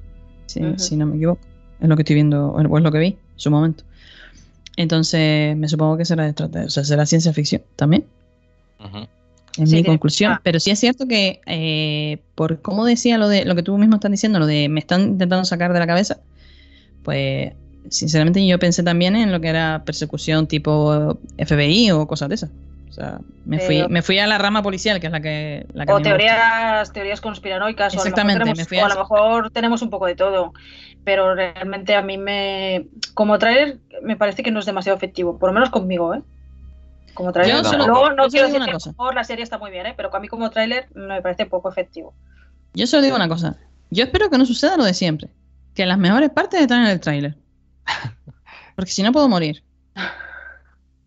[0.47, 1.41] Si, si no me equivoco.
[1.81, 3.85] Es lo que estoy viendo, o es lo que vi en su momento.
[4.77, 8.05] Entonces, me supongo que será, extraterrestre, o sea, será ciencia ficción también.
[8.81, 9.07] Ujú.
[9.59, 10.33] Es Sí, mi conclusión.
[10.33, 10.41] ah.
[10.43, 13.97] Pero sí es cierto que, eh, por cómo decía lo de lo que tú mismo
[13.97, 16.19] estás diciendo, lo de me están intentando sacar de la cabeza,
[17.05, 17.53] pues
[17.89, 22.51] sinceramente yo pensé también en lo que era persecución tipo FBI o cosas de esas.
[22.95, 25.85] O sea, me fui, me fui a la rama policial, que es la que, la
[25.85, 28.83] que a O teorías, teorías conspiranoicas, o a lo mejor Exactamente, tenemos- me fui o
[28.83, 30.53] a a lo mejor tenemos un poco de todo.
[31.03, 32.87] Pero realmente a mí me.
[33.15, 35.39] Como trailer, me parece que no es demasiado efectivo.
[35.41, 36.23] Por lo menos conmigo, ¿eh?
[37.15, 37.57] Como trailer.
[37.57, 38.91] Yo solo- Luego, yo no solo quiero decir una que a cosa.
[38.91, 39.95] mejor la serie está muy bien, ¿eh?
[39.97, 42.15] Pero a mí como trailer me parece poco efectivo.
[42.75, 43.57] Yo solo digo una cosa.
[43.91, 45.31] Yo espero que no suceda lo de siempre.
[45.75, 47.35] Que las mejores partes están en el tráiler.
[48.77, 49.65] Porque si no puedo morir.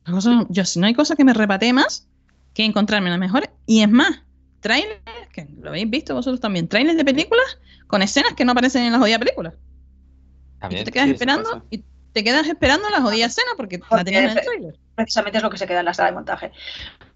[0.08, 2.08] La cosa- yo, si no hay cosa que me repatee más
[2.54, 3.50] que encontrarme las mejores.
[3.66, 4.22] Y es más,
[4.62, 5.02] trailers,
[5.34, 8.94] que lo habéis visto vosotros también, trailers de películas con escenas que no aparecen en
[8.94, 9.54] la jodida película.
[9.54, 10.82] Y También.
[10.82, 14.06] tú te quedas sí, esperando y te quedas esperando la jodida escena porque la Porque
[14.06, 14.80] tenían en el trailer.
[14.98, 16.52] Precisamente es lo que se queda en la sala de montaje.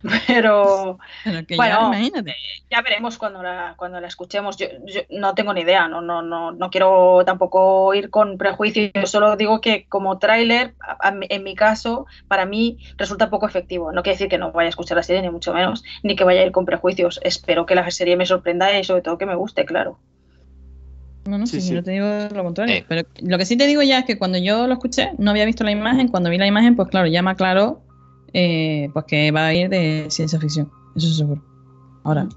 [0.27, 2.35] Pero, Pero que bueno, ya, imagínate.
[2.69, 4.55] ya veremos cuando la, cuando la escuchemos.
[4.57, 8.91] Yo, yo no tengo ni idea, no, no, no, no quiero tampoco ir con prejuicios.
[8.93, 10.75] Yo solo digo que como tráiler,
[11.27, 13.91] en mi caso, para mí resulta poco efectivo.
[13.91, 16.23] No quiere decir que no vaya a escuchar la serie, ni mucho menos, ni que
[16.23, 17.19] vaya a ir con prejuicios.
[17.23, 19.97] Espero que la serie me sorprenda y sobre todo que me guste, claro.
[21.25, 21.73] No, no, Sí, sí, sí.
[21.75, 22.75] no te digo lo contrario.
[22.75, 22.85] Eh.
[22.87, 25.45] Pero lo que sí te digo ya es que cuando yo lo escuché, no había
[25.45, 26.07] visto la imagen.
[26.07, 27.81] Cuando vi la imagen, pues claro, ya me aclaró
[28.33, 30.71] eh, pues que va a ir de ciencia ficción.
[30.95, 31.41] Eso es seguro.
[32.03, 32.27] Ahora,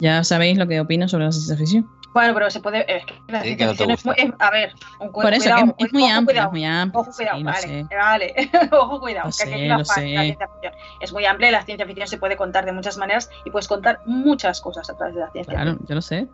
[0.00, 1.88] ya sabéis lo que opino sobre la ciencia ficción.
[2.12, 2.80] Bueno, pero se puede.
[2.92, 5.32] Es que la Sí, ciencia que no te ficción es es- a ver, un Por
[5.32, 6.46] eso, cuidado, que es, es muy ojo, amplio, cuidado.
[6.48, 7.00] es muy amplio.
[7.02, 7.86] Ojo, cuidado, sí, vale, sé.
[7.96, 8.34] vale.
[8.72, 9.28] Ojo, cuidado.
[9.28, 10.24] Lo que aquí sé, hay una lo parte de la sé.
[10.26, 10.72] ciencia ficción.
[11.00, 13.68] Es muy amplia y la ciencia ficción se puede contar de muchas maneras y puedes
[13.68, 15.88] contar muchas cosas a través de la ciencia Claro, ficción.
[15.88, 16.28] yo lo sé.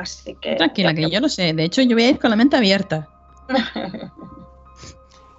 [0.00, 0.56] Así que.
[0.56, 1.52] Tranquila, que yo lo sé.
[1.52, 3.08] De hecho, yo voy a ir con la mente abierta.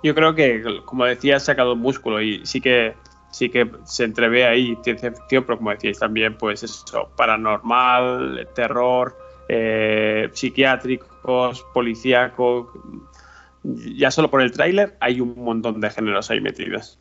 [0.03, 2.95] Yo creo que, como decía, ha sacado músculo y sí que
[3.29, 9.17] sí que se entrevé ahí ciencia ficción, pero como decíais también, pues eso, paranormal, terror,
[9.47, 12.73] eh, psiquiátricos, policíaco.
[13.63, 16.99] Ya solo por el tráiler hay un montón de géneros ahí metidos.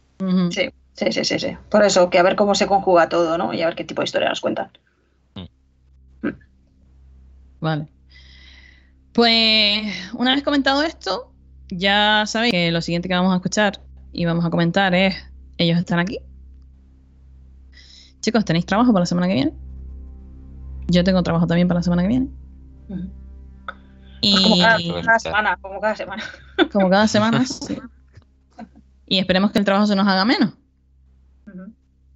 [0.51, 1.57] Sí, sí, sí, sí, sí.
[1.71, 3.55] Por eso, que a ver cómo se conjuga todo, ¿no?
[3.55, 4.71] Y a ver qué tipo de historia nos cuentan.
[7.61, 7.89] Vale.
[9.13, 9.83] Pues
[10.15, 11.33] una vez comentado esto,
[11.69, 13.81] ya sabéis que lo siguiente que vamos a escuchar
[14.13, 15.15] y vamos a comentar es
[15.59, 16.19] ellos están aquí.
[18.21, 19.53] Chicos, ¿tenéis trabajo para la semana que viene?
[20.89, 22.29] Yo tengo trabajo también para la semana que viene.
[24.21, 26.23] Y Pues como cada, cada semana, como cada semana.
[26.73, 27.79] como cada semana, sí.
[29.07, 30.53] Y esperemos que el trabajo se nos haga menos.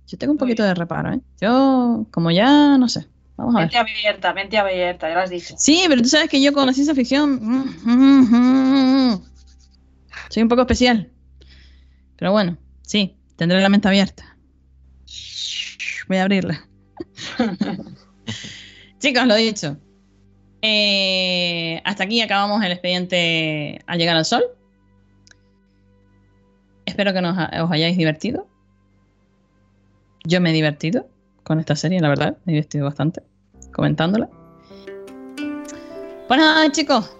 [0.06, 1.20] Yo tengo un poquito de reparo, ¿eh?
[1.40, 3.08] Yo, como ya, no sé.
[3.36, 3.66] Vamos a ver.
[3.66, 5.54] Mente abierta, mente abierta, ya lo has dicho.
[5.58, 9.24] Sí, pero tú sabes que yo con la ciencia ficción mm, mm, mm, mm,
[10.28, 11.10] soy un poco especial.
[12.16, 14.36] Pero bueno, sí, tendré la mente abierta.
[16.08, 16.68] Voy a abrirla.
[18.98, 19.78] Chicos, lo dicho.
[20.62, 24.44] Eh, hasta aquí acabamos el expediente al llegar al sol.
[26.86, 28.46] Espero que nos, os hayáis divertido.
[30.24, 31.08] Yo me he divertido
[31.44, 32.36] con esta serie, la verdad.
[32.44, 33.22] Me he divertido bastante
[33.72, 34.28] comentándola.
[36.26, 37.14] Pues nada, chicos.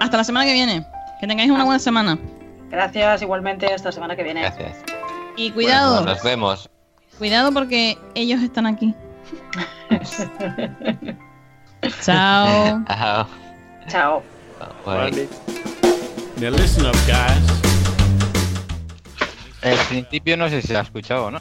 [0.00, 0.84] Hasta la semana que viene.
[1.20, 2.18] Que tengáis una buena semana.
[2.70, 4.40] Gracias, igualmente, hasta la semana que viene.
[4.42, 4.76] Gracias.
[5.36, 6.70] Y cuidado, Bueno, nos vemos.
[7.18, 8.94] cuidado porque ellos están aquí.
[12.02, 12.84] Chao.
[12.88, 13.26] Chao.
[13.88, 14.22] Chao.
[14.84, 15.28] Bye.
[16.40, 17.62] Now listen up, guys.
[19.62, 21.40] El principio no sé si lo has escuchado o no.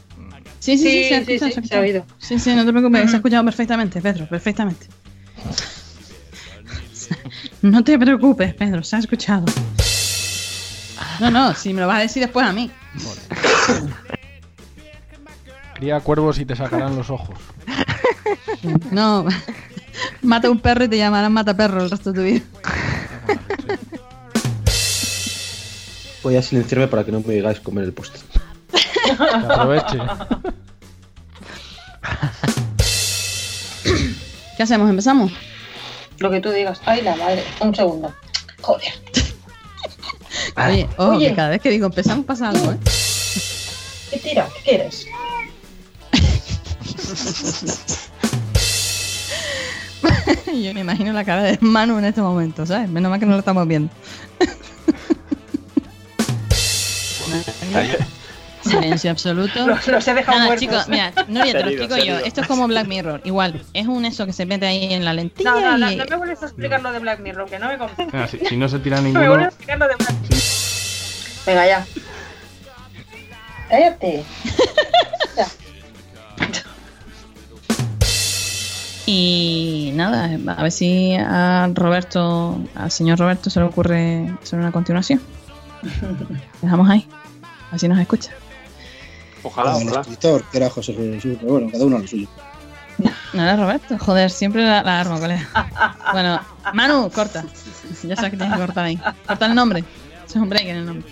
[0.60, 2.06] Sí, sí, sí, Sí, se ha escuchado, sí, se ha se ha oído.
[2.18, 4.88] Sí, sí, no te preocupes, se ha escuchado perfectamente, Pedro, perfectamente.
[7.62, 9.46] No te preocupes, Pedro, se ha escuchado.
[11.20, 12.70] No, no, si me lo vas a decir después a mí.
[15.76, 17.38] Cría cuervos y te sacarán los ojos.
[18.92, 19.26] No,
[20.22, 22.42] mata un perro y te llamarán mata perro el resto de tu vida.
[26.24, 28.22] Voy a silenciarme para que no me digáis comer el postre.
[29.20, 30.00] Aproveche.
[34.56, 34.90] ¿Qué hacemos?
[34.90, 35.32] ¿Empezamos?
[36.20, 36.82] Lo que tú digas.
[36.86, 37.44] Ay, la madre.
[37.60, 38.14] Un segundo.
[38.62, 38.94] Joder.
[40.58, 41.30] Oye, ojo, Oye.
[41.30, 42.78] que cada vez que digo empezamos pasa algo, ¿eh?
[44.10, 44.48] ¿Qué tira?
[44.56, 45.06] ¿Qué quieres?
[50.48, 52.90] Yo me imagino la cara de Manu en este momento, ¿sabes?
[52.90, 53.92] Menos mal que no lo estamos viendo.
[58.68, 59.68] Silencio absoluto.
[59.68, 62.18] Los, los he dejado Nada, chicos, mira, Nuria, te lo explico yo.
[62.20, 63.64] Esto es como Black Mirror, igual.
[63.74, 65.96] Es un eso que se mete ahí en la lentilla No, no, no, y...
[65.96, 68.06] no me vuelves a explicar lo de Black Mirror, que no me convence.
[68.06, 70.22] Venga, si, si no se tira No me ninguno, vuelves a explicar lo de Black
[70.22, 70.44] Mirror.
[71.46, 71.86] Venga, ya.
[73.70, 74.24] Cállate.
[79.10, 84.74] Y nada, a ver si a Roberto, al señor Roberto se le ocurre hacer una
[84.74, 85.22] continuación.
[86.62, 87.08] Dejamos ahí.
[87.72, 88.32] Así nos escucha.
[89.48, 90.02] Ojalá, el ojalá.
[90.02, 92.28] escritor, que era José Jesús, pero bueno, cada uno lo suyo.
[93.34, 95.48] No era Roberto, joder, siempre la, la armo, colega.
[96.14, 96.40] Bueno,
[96.74, 97.44] Manu, corta.
[98.04, 99.00] Ya sabes que tienes que cortar ahí.
[99.28, 99.84] Corta el nombre.
[100.28, 101.06] Es un break en el nombre.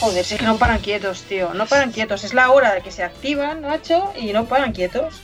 [0.00, 1.54] Joder, si es que no paran quietos, tío.
[1.54, 2.24] No paran quietos.
[2.24, 5.14] Es la hora de que se activan, Nacho, y no paran quietos.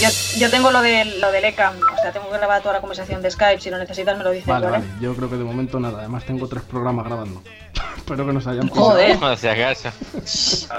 [0.00, 0.08] Yo,
[0.38, 1.74] yo tengo lo, de, lo del ECAM.
[1.76, 3.60] O sea, tengo que grabar toda la conversación de Skype.
[3.60, 4.78] Si lo necesitas, me lo dices, Vale, ¿vale?
[4.86, 5.00] vale.
[5.00, 6.00] Yo creo que de momento nada.
[6.00, 7.42] Además tengo tres programas grabando.
[7.96, 9.18] Espero que nos hayan Joder.
[9.18, 9.90] No, acaso.